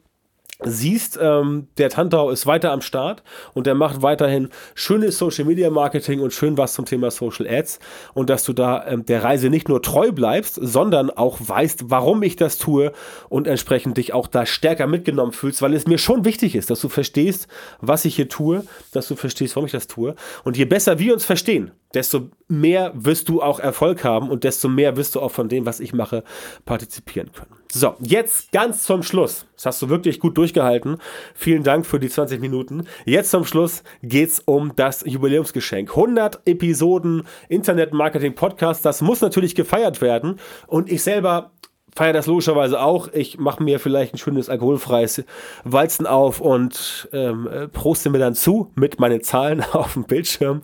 siehst, 0.64 1.18
ähm, 1.22 1.68
der 1.78 1.90
Tantau 1.90 2.30
ist 2.30 2.46
weiter 2.46 2.72
am 2.72 2.82
Start 2.82 3.24
und 3.54 3.68
der 3.68 3.76
macht 3.76 4.02
weiterhin 4.02 4.50
schönes 4.76 5.18
Social 5.18 5.46
Media 5.46 5.70
Marketing 5.70 6.20
und 6.22 6.34
schön 6.34 6.58
was 6.58 6.74
zum 6.74 6.86
Thema 6.86 7.12
Social 7.12 7.48
Ads 7.48 7.80
und 8.14 8.30
dass 8.30 8.44
du 8.44 8.54
da 8.54 8.86
ähm, 8.88 9.06
der 9.06 9.24
Reise 9.24 9.50
nicht 9.50 9.70
nur 9.70 9.82
treu 9.82 10.12
bleibst, 10.12 10.60
sondern 10.62 11.10
auch 11.10 11.38
weißt, 11.40 11.90
warum 11.90 12.24
ich 12.24 12.36
das 12.36 12.58
tue 12.58 12.92
und 13.30 13.48
entsprechend 13.48 13.98
dich 13.98 14.14
auch 14.14 14.28
da 14.28 14.46
stärker 14.46 14.88
mitgenommen 14.88 15.32
fühlst, 15.32 15.62
weil 15.62 15.74
es 15.74 15.88
mir 15.88 15.98
schon 15.98 16.26
wichtig 16.26 16.56
ist, 16.56 16.70
dass 16.70 16.82
du 16.82 16.90
verstehst, 16.90 17.48
was 17.80 18.06
ich 18.06 18.16
hier 18.16 18.30
tue, 18.30 18.64
dass 18.92 19.08
du 19.08 19.16
verstehst, 19.16 19.56
warum 19.56 19.66
ich 19.66 19.72
das 19.72 19.88
tue 19.88 20.16
und 20.44 20.58
je 20.58 20.66
besser 20.66 21.00
wir 21.00 21.14
uns 21.14 21.26
verstehen, 21.26 21.72
desto 21.94 22.30
mehr 22.48 22.92
wirst 22.96 23.30
du 23.30 23.42
auch 23.42 23.60
Erfolg 23.60 24.04
haben 24.04 24.30
und 24.30 24.44
desto 24.44 24.70
mehr 24.70 24.96
wirst 24.98 25.16
du 25.16 25.22
auch 25.22 25.32
von 25.32 25.50
dem, 25.50 25.66
was 25.66 25.80
ich 25.80 25.94
mache, 25.94 26.24
partizipieren 26.66 27.32
können. 27.32 27.61
So, 27.74 27.96
jetzt 28.02 28.52
ganz 28.52 28.84
zum 28.84 29.02
Schluss. 29.02 29.46
Das 29.56 29.66
hast 29.68 29.82
du 29.82 29.88
wirklich 29.88 30.20
gut 30.20 30.38
durchgehalten. 30.38 30.98
Vielen 31.34 31.64
Dank 31.64 31.86
für 31.86 32.02
die 32.02 32.10
20 32.10 32.42
Minuten. 32.42 32.86
Jetzt 33.06 33.32
zum 33.32 33.46
Schluss 33.46 33.84
geht's 34.04 34.42
um 34.44 34.76
das 34.76 35.06
Jubiläumsgeschenk. 35.06 35.90
100 35.90 36.42
Episoden 36.46 37.24
Internet 37.48 37.94
Marketing 37.94 38.36
Podcast. 38.36 38.84
Das 38.84 39.02
muss 39.02 39.22
natürlich 39.22 39.56
gefeiert 39.56 40.02
werden. 40.02 40.38
Und 40.68 40.92
ich 40.92 41.02
selber 41.02 41.52
feiere 41.96 42.14
das 42.14 42.28
logischerweise 42.28 42.82
auch. 42.82 43.10
Ich 43.14 43.38
mache 43.38 43.62
mir 43.62 43.80
vielleicht 43.80 44.14
ein 44.14 44.18
schönes 44.18 44.50
alkoholfreies 44.50 45.24
Walzen 45.64 46.08
auf 46.08 46.40
und 46.40 47.10
ähm, 47.14 47.50
proste 47.74 48.10
mir 48.10 48.20
dann 48.20 48.36
zu 48.36 48.72
mit 48.76 49.00
meinen 49.00 49.22
Zahlen 49.22 49.64
auf 49.74 49.94
dem 49.94 50.06
Bildschirm 50.06 50.62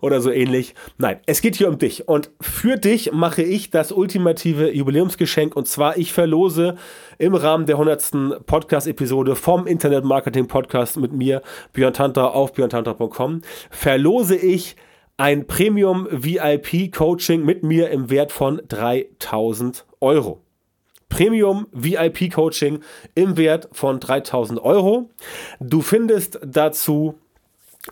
oder 0.00 0.20
so 0.20 0.30
ähnlich. 0.30 0.74
Nein, 0.98 1.18
es 1.26 1.40
geht 1.40 1.56
hier 1.56 1.68
um 1.68 1.78
dich. 1.78 2.08
Und 2.08 2.30
für 2.40 2.76
dich 2.76 3.12
mache 3.12 3.42
ich 3.42 3.70
das 3.70 3.92
ultimative 3.92 4.70
Jubiläumsgeschenk. 4.72 5.56
Und 5.56 5.66
zwar, 5.66 5.96
ich 5.96 6.12
verlose 6.12 6.76
im 7.18 7.34
Rahmen 7.34 7.66
der 7.66 7.76
100. 7.76 8.46
Podcast-Episode 8.46 9.36
vom 9.36 9.66
Internet 9.66 10.04
Marketing 10.04 10.48
Podcast 10.48 10.98
mit 10.98 11.12
mir, 11.12 11.42
Björn 11.72 11.94
Tantra 11.94 12.28
auf 12.28 12.52
björntantra.com, 12.52 13.42
verlose 13.70 14.36
ich 14.36 14.76
ein 15.16 15.46
Premium 15.46 16.06
VIP 16.10 16.92
Coaching 16.92 17.44
mit 17.44 17.62
mir 17.62 17.90
im 17.90 18.10
Wert 18.10 18.32
von 18.32 18.60
3000 18.68 19.86
Euro. 20.00 20.45
Premium 21.08 21.66
VIP 21.72 22.32
Coaching 22.32 22.80
im 23.14 23.36
Wert 23.36 23.68
von 23.72 24.00
3000 24.00 24.60
Euro. 24.60 25.10
Du 25.60 25.82
findest 25.82 26.38
dazu 26.44 27.18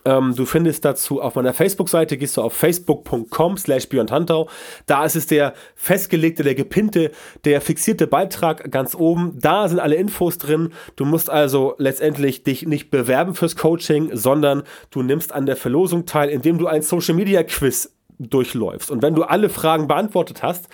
ähm, 0.05 0.35
du 0.35 0.45
findest 0.45 0.85
dazu 0.85 1.21
auf 1.21 1.37
meiner 1.37 1.53
Facebook-Seite, 1.53 2.17
gehst 2.17 2.37
du 2.37 2.43
auf 2.43 2.53
facebook.com 2.55 3.57
slash 3.57 3.89
Tantau. 3.89 4.49
Da 4.87 5.05
ist 5.05 5.17
es 5.17 5.27
der 5.27 5.55
festgelegte, 5.77 6.43
der 6.43 6.55
gepinnte, 6.55 7.13
der 7.45 7.61
fixierte 7.61 8.07
Beitrag 8.07 8.71
ganz 8.71 8.95
oben. 8.95 9.39
Da 9.41 9.69
sind 9.69 9.79
alle 9.79 9.97
Infos 9.97 10.39
drin. 10.39 10.71
Du 10.97 11.05
musst 11.05 11.31
also 11.31 11.75
letztendlich 11.79 12.43
dich 12.43 12.67
nicht 12.67 12.91
bewerben 12.91 13.35
fürs 13.35 13.57
Coaching, 13.57 14.11
sondern 14.15 14.65
du 14.91 15.03
nimmst 15.03 15.33
an 15.33 15.47
der 15.47 15.57
Verlosung 15.57 16.07
teil, 16.07 16.29
indem 16.29 16.59
du 16.59 16.67
ein 16.67 16.83
Social-Media-Quiz 16.83 17.93
durchläufst. 18.19 18.91
Und 18.91 19.03
wenn 19.03 19.15
du 19.15 19.25
alle 19.25 19.49
Fragen 19.49 19.89
beantwortet 19.89 20.43
hast, 20.43 20.69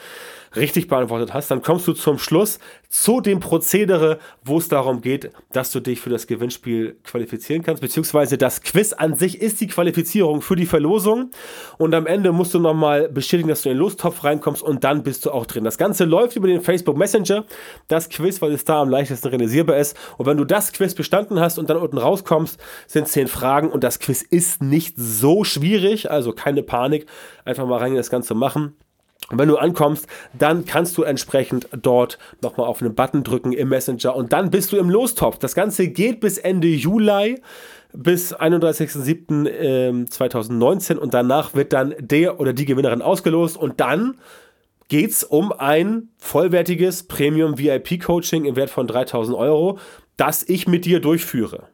richtig 0.56 0.88
beantwortet 0.88 1.32
hast, 1.32 1.50
dann 1.50 1.62
kommst 1.62 1.86
du 1.86 1.92
zum 1.92 2.18
Schluss 2.18 2.58
zu 2.88 3.20
dem 3.20 3.40
Prozedere, 3.40 4.18
wo 4.42 4.58
es 4.58 4.68
darum 4.68 5.00
geht, 5.00 5.30
dass 5.52 5.70
du 5.70 5.80
dich 5.80 6.00
für 6.00 6.10
das 6.10 6.26
Gewinnspiel 6.26 6.96
qualifizieren 7.04 7.62
kannst, 7.62 7.80
beziehungsweise 7.80 8.36
das 8.36 8.62
Quiz 8.62 8.92
an 8.92 9.14
sich 9.14 9.40
ist 9.40 9.60
die 9.60 9.68
Qualifizierung 9.68 10.42
für 10.42 10.56
die 10.56 10.66
Verlosung. 10.66 11.30
Und 11.78 11.94
am 11.94 12.06
Ende 12.06 12.32
musst 12.32 12.52
du 12.54 12.58
nochmal 12.58 13.08
bestätigen, 13.08 13.48
dass 13.48 13.62
du 13.62 13.68
in 13.68 13.76
den 13.76 13.80
Lostopf 13.80 14.24
reinkommst 14.24 14.62
und 14.62 14.82
dann 14.82 15.02
bist 15.02 15.24
du 15.24 15.30
auch 15.30 15.46
drin. 15.46 15.64
Das 15.64 15.78
Ganze 15.78 16.04
läuft 16.04 16.36
über 16.36 16.48
den 16.48 16.60
Facebook 16.60 16.96
Messenger, 16.96 17.44
das 17.86 18.08
Quiz, 18.08 18.42
weil 18.42 18.52
es 18.52 18.64
da 18.64 18.82
am 18.82 18.88
leichtesten 18.88 19.28
realisierbar 19.28 19.76
ist. 19.76 19.96
Und 20.18 20.26
wenn 20.26 20.36
du 20.36 20.44
das 20.44 20.72
Quiz 20.72 20.94
bestanden 20.94 21.38
hast 21.38 21.58
und 21.58 21.70
dann 21.70 21.76
unten 21.76 21.98
rauskommst, 21.98 22.60
sind 22.88 23.06
zehn 23.06 23.28
Fragen 23.28 23.70
und 23.70 23.84
das 23.84 24.00
Quiz 24.00 24.22
ist 24.22 24.62
nicht 24.62 24.94
so 24.96 25.44
schwierig, 25.44 26.10
also 26.10 26.32
keine 26.32 26.62
Panik, 26.62 27.06
einfach 27.44 27.66
mal 27.66 27.78
rein 27.78 27.94
das 27.94 28.10
Ganze 28.10 28.34
machen. 28.34 28.74
Und 29.28 29.38
wenn 29.38 29.48
du 29.48 29.58
ankommst, 29.58 30.06
dann 30.36 30.64
kannst 30.64 30.98
du 30.98 31.02
entsprechend 31.02 31.68
dort 31.82 32.18
nochmal 32.42 32.66
auf 32.66 32.82
einen 32.82 32.94
Button 32.94 33.22
drücken 33.22 33.52
im 33.52 33.68
Messenger 33.68 34.16
und 34.16 34.32
dann 34.32 34.50
bist 34.50 34.72
du 34.72 34.76
im 34.76 34.90
Lostopf. 34.90 35.38
Das 35.38 35.54
Ganze 35.54 35.88
geht 35.88 36.20
bis 36.20 36.38
Ende 36.38 36.68
Juli 36.68 37.40
bis 37.92 38.34
31.07.2019 38.34 40.96
und 40.96 41.14
danach 41.14 41.54
wird 41.54 41.72
dann 41.72 41.94
der 41.98 42.40
oder 42.40 42.52
die 42.52 42.64
Gewinnerin 42.64 43.02
ausgelost 43.02 43.56
und 43.56 43.80
dann 43.80 44.18
geht 44.88 45.10
es 45.10 45.24
um 45.24 45.52
ein 45.52 46.08
vollwertiges 46.18 47.04
Premium 47.04 47.58
VIP 47.58 48.02
Coaching 48.02 48.44
im 48.44 48.56
Wert 48.56 48.70
von 48.70 48.88
3000 48.88 49.36
Euro, 49.36 49.78
das 50.16 50.42
ich 50.48 50.66
mit 50.66 50.84
dir 50.84 50.98
durchführe 51.00 51.68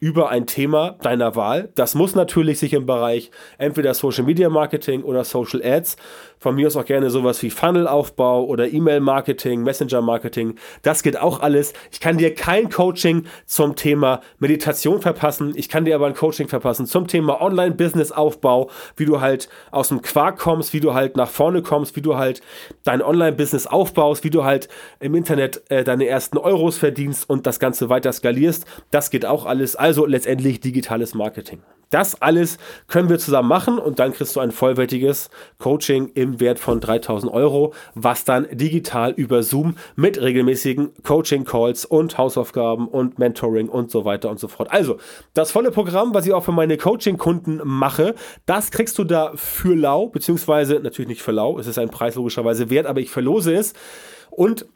über 0.00 0.30
ein 0.30 0.46
Thema 0.46 0.92
deiner 1.02 1.36
Wahl. 1.36 1.70
Das 1.74 1.94
muss 1.94 2.14
natürlich 2.14 2.58
sich 2.58 2.72
im 2.72 2.86
Bereich 2.86 3.30
entweder 3.58 3.94
Social 3.94 4.24
Media 4.24 4.48
Marketing 4.48 5.02
oder 5.02 5.24
Social 5.24 5.62
Ads, 5.62 5.96
von 6.40 6.54
mir 6.54 6.66
aus 6.66 6.76
auch 6.76 6.86
gerne 6.86 7.10
sowas 7.10 7.42
wie 7.42 7.50
Funnelaufbau 7.50 8.44
oder 8.46 8.66
E-Mail 8.66 9.00
Marketing, 9.00 9.62
Messenger 9.62 10.00
Marketing. 10.00 10.54
Das 10.82 11.02
geht 11.02 11.20
auch 11.20 11.40
alles. 11.40 11.74
Ich 11.92 12.00
kann 12.00 12.16
dir 12.16 12.34
kein 12.34 12.70
Coaching 12.70 13.26
zum 13.44 13.76
Thema 13.76 14.22
Meditation 14.38 15.02
verpassen. 15.02 15.52
Ich 15.54 15.68
kann 15.68 15.84
dir 15.84 15.94
aber 15.94 16.06
ein 16.06 16.14
Coaching 16.14 16.48
verpassen 16.48 16.86
zum 16.86 17.06
Thema 17.06 17.42
Online 17.42 17.74
Business 17.74 18.10
Aufbau, 18.10 18.70
wie 18.96 19.04
du 19.04 19.20
halt 19.20 19.50
aus 19.70 19.88
dem 19.88 20.00
Quark 20.00 20.38
kommst, 20.38 20.72
wie 20.72 20.80
du 20.80 20.94
halt 20.94 21.16
nach 21.16 21.28
vorne 21.28 21.60
kommst, 21.60 21.94
wie 21.94 22.02
du 22.02 22.16
halt 22.16 22.40
dein 22.84 23.02
Online 23.02 23.36
Business 23.36 23.66
aufbaust, 23.66 24.24
wie 24.24 24.30
du 24.30 24.42
halt 24.42 24.68
im 24.98 25.14
Internet 25.14 25.62
äh, 25.68 25.84
deine 25.84 26.06
ersten 26.06 26.38
Euros 26.38 26.78
verdienst 26.78 27.28
und 27.28 27.46
das 27.46 27.60
Ganze 27.60 27.90
weiter 27.90 28.12
skalierst. 28.12 28.64
Das 28.90 29.10
geht 29.10 29.26
auch 29.26 29.44
alles. 29.44 29.76
Also 29.76 30.06
letztendlich 30.06 30.60
digitales 30.60 31.14
Marketing. 31.14 31.60
Das 31.90 32.22
alles 32.22 32.58
können 32.86 33.08
wir 33.08 33.18
zusammen 33.18 33.48
machen 33.48 33.78
und 33.78 33.98
dann 33.98 34.12
kriegst 34.12 34.36
du 34.36 34.40
ein 34.40 34.52
vollwertiges 34.52 35.28
Coaching 35.58 36.12
im 36.14 36.29
Wert 36.38 36.60
von 36.60 36.80
3000 36.80 37.32
Euro, 37.32 37.72
was 37.94 38.24
dann 38.24 38.46
digital 38.52 39.10
über 39.10 39.42
Zoom 39.42 39.74
mit 39.96 40.20
regelmäßigen 40.20 40.90
Coaching-Calls 41.02 41.86
und 41.86 42.18
Hausaufgaben 42.18 42.86
und 42.86 43.18
Mentoring 43.18 43.68
und 43.68 43.90
so 43.90 44.04
weiter 44.04 44.30
und 44.30 44.38
so 44.38 44.46
fort. 44.46 44.70
Also, 44.70 44.98
das 45.34 45.50
volle 45.50 45.72
Programm, 45.72 46.14
was 46.14 46.26
ich 46.26 46.32
auch 46.32 46.44
für 46.44 46.52
meine 46.52 46.76
Coaching-Kunden 46.76 47.62
mache, 47.64 48.14
das 48.46 48.70
kriegst 48.70 48.98
du 48.98 49.04
da 49.04 49.32
für 49.34 49.74
lau, 49.74 50.06
beziehungsweise 50.06 50.80
natürlich 50.80 51.08
nicht 51.08 51.22
für 51.22 51.32
lau, 51.32 51.58
es 51.58 51.66
ist 51.66 51.78
ein 51.78 51.90
Preis 51.90 52.14
logischerweise 52.14 52.70
wert, 52.70 52.86
aber 52.86 53.00
ich 53.00 53.10
verlose 53.10 53.54
es. 53.54 53.72
Und 54.30 54.66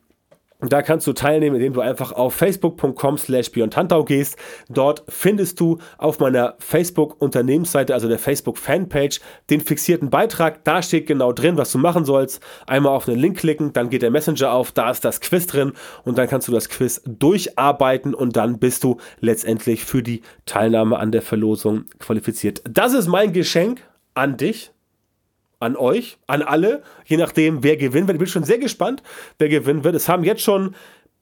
da 0.73 0.83
kannst 0.83 1.07
du 1.07 1.13
teilnehmen, 1.13 1.57
indem 1.57 1.73
du 1.73 1.81
einfach 1.81 2.13
auf 2.13 2.35
facebook.com 2.35 3.19
slash 3.19 3.51
biontantau 3.51 4.05
gehst. 4.05 4.37
Dort 4.69 5.05
findest 5.09 5.61
du 5.61 5.79
auf 5.99 6.19
meiner 6.21 6.55
Facebook-Unternehmensseite, 6.59 7.95
also 7.95 8.09
der 8.09 8.19
Facebook-Fanpage, 8.19 9.21
den 9.51 9.61
fixierten 9.61 10.11
Beitrag. 10.11 10.65
Da 10.65 10.83
steht 10.83 11.07
genau 11.07 11.33
drin, 11.33 11.57
was 11.57 11.73
du 11.73 11.79
machen 11.79 12.05
sollst. 12.05 12.43
Einmal 12.67 12.95
auf 12.95 13.09
einen 13.09 13.19
Link 13.19 13.39
klicken, 13.39 13.73
dann 13.73 13.91
geht 13.91 14.03
der 14.03 14.11
Messenger 14.11 14.53
auf, 14.53 14.73
da 14.73 14.91
ist 14.91 15.05
das 15.05 15.21
Quiz 15.21 15.47
drin 15.47 15.73
und 16.05 16.19
dann 16.19 16.29
kannst 16.29 16.49
du 16.49 16.53
das 16.53 16.69
Quiz 16.69 17.03
durcharbeiten 17.07 18.15
und 18.15 18.37
dann 18.37 18.59
bist 18.59 18.85
du 18.85 18.99
letztendlich 19.21 19.85
für 19.85 20.03
die 20.03 20.23
Teilnahme 20.47 20.99
an 20.99 21.13
der 21.13 21.23
Verlosung 21.23 21.85
qualifiziert. 21.99 22.63
Das 22.69 22.93
ist 22.93 23.07
mein 23.07 23.33
Geschenk 23.33 23.83
an 24.15 24.37
dich 24.37 24.74
an 25.65 25.77
euch, 25.77 26.19
an 26.27 26.43
alle, 26.43 26.83
je 27.05 27.17
nachdem, 27.17 27.63
wer 27.63 27.77
gewinnen 27.77 28.07
wird. 28.07 28.17
Ich 28.17 28.21
bin 28.21 28.29
schon 28.29 28.45
sehr 28.45 28.59
gespannt, 28.59 29.03
wer 29.39 29.49
gewinnen 29.49 29.85
wird. 29.85 29.95
Es 29.95 30.09
haben 30.09 30.25
jetzt 30.25 30.43
schon 30.43 30.75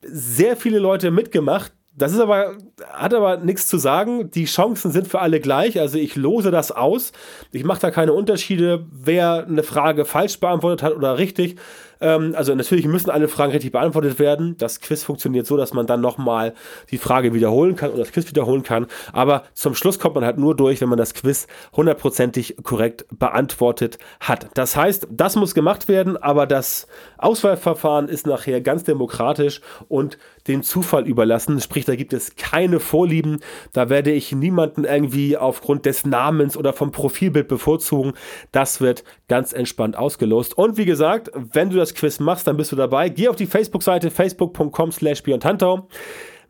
sehr 0.02 0.56
viele 0.56 0.78
Leute 0.78 1.10
mitgemacht. 1.10 1.72
Das 1.94 2.12
ist 2.12 2.20
aber, 2.20 2.56
hat 2.90 3.12
aber 3.12 3.36
nichts 3.36 3.66
zu 3.66 3.76
sagen. 3.76 4.30
Die 4.30 4.46
Chancen 4.46 4.90
sind 4.92 5.08
für 5.08 5.20
alle 5.20 5.40
gleich. 5.40 5.78
Also 5.78 5.98
ich 5.98 6.16
lose 6.16 6.50
das 6.50 6.72
aus. 6.72 7.12
Ich 7.52 7.64
mache 7.64 7.80
da 7.80 7.90
keine 7.90 8.14
Unterschiede, 8.14 8.86
wer 8.90 9.46
eine 9.46 9.62
Frage 9.62 10.06
falsch 10.06 10.40
beantwortet 10.40 10.82
hat 10.82 10.94
oder 10.94 11.18
richtig. 11.18 11.58
Ähm, 12.02 12.34
also 12.36 12.54
natürlich 12.54 12.86
müssen 12.86 13.10
alle 13.10 13.28
Fragen 13.28 13.52
richtig 13.52 13.72
beantwortet 13.72 14.18
werden. 14.18 14.56
Das 14.58 14.80
Quiz 14.80 15.04
funktioniert 15.04 15.46
so, 15.46 15.56
dass 15.56 15.72
man 15.72 15.86
dann 15.86 16.00
nochmal 16.00 16.52
die 16.90 16.98
Frage 16.98 17.32
wiederholen 17.32 17.76
kann 17.76 17.90
oder 17.90 18.00
das 18.00 18.12
Quiz 18.12 18.28
wiederholen 18.28 18.64
kann. 18.64 18.86
Aber 19.12 19.44
zum 19.54 19.74
Schluss 19.74 19.98
kommt 19.98 20.16
man 20.16 20.24
halt 20.24 20.36
nur 20.36 20.56
durch, 20.56 20.80
wenn 20.80 20.88
man 20.88 20.98
das 20.98 21.14
Quiz 21.14 21.46
hundertprozentig 21.74 22.56
korrekt 22.62 23.06
beantwortet 23.10 23.98
hat. 24.20 24.48
Das 24.54 24.76
heißt, 24.76 25.08
das 25.10 25.36
muss 25.36 25.54
gemacht 25.54 25.88
werden, 25.88 26.16
aber 26.16 26.46
das 26.46 26.88
Auswahlverfahren 27.18 28.08
ist 28.08 28.26
nachher 28.26 28.60
ganz 28.60 28.84
demokratisch 28.84 29.60
und 29.88 30.18
dem 30.48 30.62
Zufall 30.62 31.06
überlassen. 31.06 31.60
Sprich, 31.60 31.84
da 31.84 31.94
gibt 31.94 32.12
es 32.12 32.34
keine 32.36 32.80
Vorlieben. 32.80 33.38
Da 33.72 33.88
werde 33.88 34.10
ich 34.10 34.32
niemanden 34.32 34.84
irgendwie 34.84 35.36
aufgrund 35.36 35.86
des 35.86 36.04
Namens 36.04 36.56
oder 36.56 36.72
vom 36.72 36.90
Profilbild 36.90 37.46
bevorzugen. 37.46 38.14
Das 38.50 38.80
wird 38.80 39.04
ganz 39.28 39.52
entspannt 39.52 39.96
ausgelost. 39.96 40.58
Und 40.58 40.76
wie 40.76 40.84
gesagt, 40.84 41.30
wenn 41.34 41.70
du 41.70 41.76
das 41.76 41.91
Quiz 41.94 42.20
machst, 42.20 42.46
dann 42.46 42.56
bist 42.56 42.72
du 42.72 42.76
dabei. 42.76 43.08
Geh 43.08 43.28
auf 43.28 43.36
die 43.36 43.46
Facebook-Seite 43.46 44.10
facebook.com 44.10 44.92
slash 44.92 45.22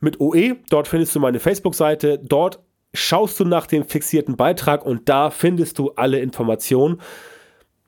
mit 0.01 0.21
OE. 0.21 0.57
Dort 0.69 0.89
findest 0.89 1.15
du 1.15 1.21
meine 1.21 1.41
Facebook-Seite. 1.41 2.19
Dort 2.23 2.61
schaust 2.93 3.41
du 3.41 3.45
nach 3.45 3.67
dem 3.67 3.85
fixierten 3.85 4.37
Beitrag 4.37 4.85
und 4.85 5.09
da 5.09 5.31
findest 5.31 5.79
du 5.79 5.93
alle 5.93 6.21
Informationen. 6.21 7.01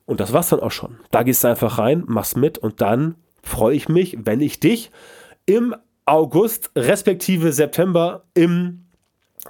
Und 0.07 0.21
das 0.21 0.33
war's 0.33 0.51
dann 0.51 0.61
auch 0.61 0.71
schon. 0.71 0.99
Da 1.11 1.23
gehst 1.23 1.45
du 1.45 1.49
einfach 1.49 1.79
rein, 1.79 2.05
machst 2.07 2.37
mit 2.37 2.59
und 2.59 2.81
dann 2.81 3.17
freue 3.43 3.75
ich 3.75 3.88
mich, 3.88 4.17
wenn 4.21 4.40
ich 4.40 4.61
dich 4.61 4.90
im 5.47 5.75
August 6.07 6.71
respektive 6.77 7.53
September 7.53 8.25
im 8.35 8.87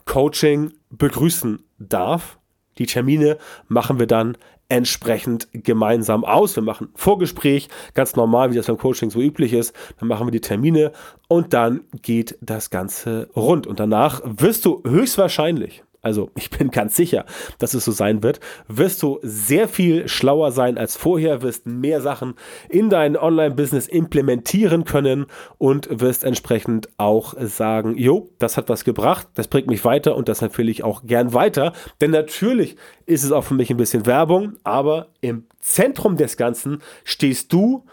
Coaching 0.05 0.73
begrüßen 0.90 1.62
darf. 1.79 2.38
Die 2.79 2.87
Termine 2.87 3.38
machen 3.69 3.99
wir 3.99 4.07
dann 4.07 4.37
entsprechend 4.68 5.48
gemeinsam 5.53 6.24
aus. 6.24 6.57
Wir 6.57 6.62
machen 6.62 6.88
Vorgespräch, 6.94 7.68
ganz 7.94 8.16
normal, 8.16 8.50
wie 8.50 8.57
das 8.57 8.66
beim 8.66 8.79
Coaching 8.79 9.11
so 9.11 9.20
üblich 9.20 9.53
ist. 9.53 9.74
Dann 9.98 10.09
machen 10.09 10.27
wir 10.27 10.33
die 10.33 10.40
Termine 10.40 10.92
und 11.29 11.53
dann 11.53 11.83
geht 12.03 12.38
das 12.40 12.70
Ganze 12.70 13.29
rund. 13.37 13.66
Und 13.66 13.81
danach 13.81 14.22
wirst 14.24 14.64
du 14.64 14.83
höchstwahrscheinlich, 14.87 15.85
also 16.05 16.31
ich 16.37 16.51
bin 16.51 16.71
ganz 16.71 16.97
sicher, 16.97 17.25
dass 17.59 17.75
es 17.75 17.85
so 17.85 17.93
sein 17.93 18.23
wird, 18.23 18.40
wirst 18.69 19.03
du 19.03 19.19
sehr 19.23 19.69
viel 19.69 20.09
schlauer 20.09 20.53
sein 20.53 20.79
als 20.79 20.97
vorher, 20.97 21.43
wirst 21.43 21.67
mehr 21.67 22.01
Sachen 22.01 22.35
in 22.69 22.90
dein 22.90 23.17
Online-Business 23.17 23.88
implementieren 23.88 24.85
können 24.85 25.27
und 25.59 25.88
wirst 25.90 26.25
entsprechend 26.25 26.88
auch 26.97 27.35
sagen, 27.38 27.97
jo, 27.97 28.31
das 28.38 28.57
hat 28.57 28.69
was 28.69 28.85
gebracht, 28.85 29.29
das 29.35 29.49
bringt 29.49 29.67
mich 29.67 29.85
weiter 29.85 30.17
und 30.17 30.29
das 30.29 30.43
empfehle 30.43 30.71
ich 30.71 30.85
auch 30.85 31.05
gern 31.05 31.33
weiter, 31.33 31.73
denn 32.01 32.11
natürlich 32.11 32.77
ist 33.07 33.25
es 33.25 33.33
auch 33.33 33.45
für 33.45 33.55
mich 33.55 33.71
ein 33.71 33.77
bisschen 33.77 34.07
Werbung, 34.07 34.55
aber 34.64 35.09
im 35.21 35.45
Zentrum 35.61 36.17
des 36.17 36.37
Ganzen 36.37 36.81
stehst 37.05 37.53
du, 37.53 37.85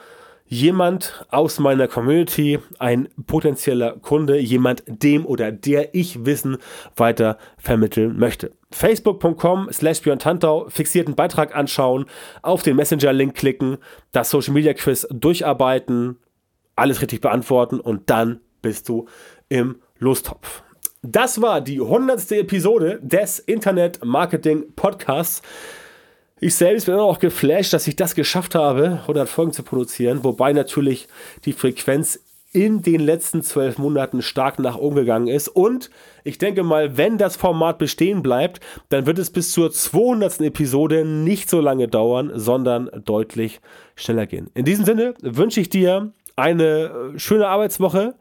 jemand 0.52 1.26
aus 1.30 1.60
meiner 1.60 1.88
Community, 1.88 2.60
ein 2.78 3.08
potenzieller 3.26 3.94
Kunde, 4.02 4.38
jemand 4.38 4.84
dem 4.86 5.26
oder 5.26 5.50
der 5.50 5.96
ich 5.96 6.26
Wissen 6.26 6.58
weiter 6.98 7.38
vermitteln 7.58 8.20
möchte. 8.20 8.52
Facebook.com 8.72 9.70
slash 9.72 10.02
Björn 10.02 10.20
fixierten 10.68 11.16
Beitrag 11.16 11.56
anschauen, 11.56 12.06
auf 12.42 12.64
den 12.64 12.76
Messenger-Link 12.76 13.34
klicken, 13.34 13.78
das 14.12 14.30
Social 14.30 14.54
Media 14.54 14.74
Quiz 14.74 15.08
durcharbeiten, 15.10 16.18
alles 16.76 17.02
richtig 17.02 17.22
beantworten 17.22 17.80
und 17.80 18.10
dann 18.10 18.42
bist 18.62 18.90
du 18.90 19.08
im 19.48 19.78
Lostopf. 20.00 20.64
Das 21.02 21.42
war 21.42 21.62
die 21.62 21.80
hundertste 21.80 22.40
Episode 22.40 23.00
des 23.02 23.40
Internet 23.40 24.04
Marketing 24.04 24.74
Podcasts. 24.76 25.42
Ich 26.44 26.56
selbst 26.56 26.88
bin 26.88 26.96
auch 26.96 27.20
geflasht, 27.20 27.72
dass 27.72 27.86
ich 27.86 27.96
das 27.96 28.16
geschafft 28.16 28.56
habe, 28.56 29.02
100 29.04 29.30
Folgen 29.30 29.54
zu 29.54 29.62
produzieren, 29.62 30.24
wobei 30.24 30.54
natürlich 30.54 31.08
die 31.46 31.54
Frequenz 31.54 32.20
in 32.52 32.82
den 32.82 33.00
letzten 33.00 33.44
zwölf 33.44 33.78
Monaten 33.78 34.24
stark 34.24 34.58
nach 34.58 34.76
oben 34.76 34.96
gegangen 34.96 35.28
ist. 35.28 35.50
Und 35.50 35.92
ich 36.24 36.40
denke 36.40 36.64
mal, 36.64 36.98
wenn 36.98 37.20
das 37.20 37.36
Format 37.36 37.78
bestehen 37.78 38.24
bleibt, 38.24 38.60
dann 38.90 39.06
wird 39.06 39.20
es 39.20 39.30
bis 39.30 39.52
zur 39.52 39.72
200. 39.72 40.42
Episode 40.42 41.06
nicht 41.06 41.48
so 41.48 41.62
lange 41.62 41.88
dauern, 41.88 42.32
sondern 42.34 42.90
deutlich 43.06 43.62
schneller 43.96 44.26
gehen. 44.26 44.50
In 44.56 44.66
diesem 44.66 44.84
Sinne 44.84 45.14
wünsche 45.22 45.62
ich 45.62 45.70
dir 45.70 46.12
eine 46.36 47.14
schöne 47.18 47.50
Arbeitswoche. 47.50 48.16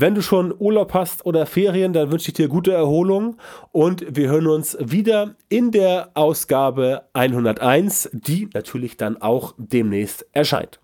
Wenn 0.00 0.14
du 0.14 0.22
schon 0.22 0.54
Urlaub 0.56 0.94
hast 0.94 1.26
oder 1.26 1.44
Ferien, 1.44 1.92
dann 1.92 2.12
wünsche 2.12 2.28
ich 2.28 2.34
dir 2.34 2.46
gute 2.46 2.72
Erholung 2.72 3.36
und 3.72 4.04
wir 4.08 4.28
hören 4.28 4.46
uns 4.46 4.78
wieder 4.78 5.34
in 5.48 5.72
der 5.72 6.10
Ausgabe 6.14 7.02
101, 7.14 8.08
die 8.12 8.48
natürlich 8.54 8.96
dann 8.96 9.20
auch 9.20 9.54
demnächst 9.58 10.24
erscheint. 10.30 10.78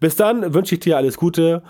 Bis 0.00 0.16
dann 0.16 0.52
wünsche 0.52 0.74
ich 0.74 0.80
dir 0.80 0.96
alles 0.96 1.16
Gute, 1.16 1.62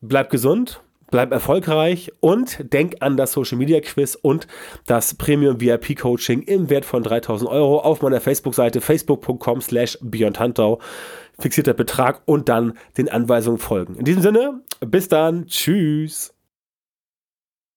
bleib 0.00 0.30
gesund, 0.30 0.82
bleib 1.10 1.32
erfolgreich 1.32 2.12
und 2.20 2.72
denk 2.72 2.94
an 3.00 3.16
das 3.16 3.32
Social 3.32 3.58
Media 3.58 3.80
Quiz 3.80 4.14
und 4.14 4.46
das 4.86 5.14
Premium 5.14 5.60
VIP 5.60 5.98
Coaching 5.98 6.42
im 6.42 6.70
Wert 6.70 6.84
von 6.84 7.02
3000 7.02 7.50
Euro 7.50 7.80
auf 7.80 8.02
meiner 8.02 8.20
Facebook-Seite 8.20 8.80
facebook.com 8.80 9.60
slash 9.60 9.98
beyondhantau 10.00 10.78
fixierter 11.40 11.74
Betrag 11.74 12.22
und 12.24 12.48
dann 12.48 12.74
den 12.96 13.08
Anweisungen 13.08 13.58
folgen. 13.58 13.96
In 13.96 14.04
diesem 14.04 14.22
Sinne, 14.22 14.60
bis 14.80 15.08
dann, 15.08 15.48
tschüss. 15.48 16.35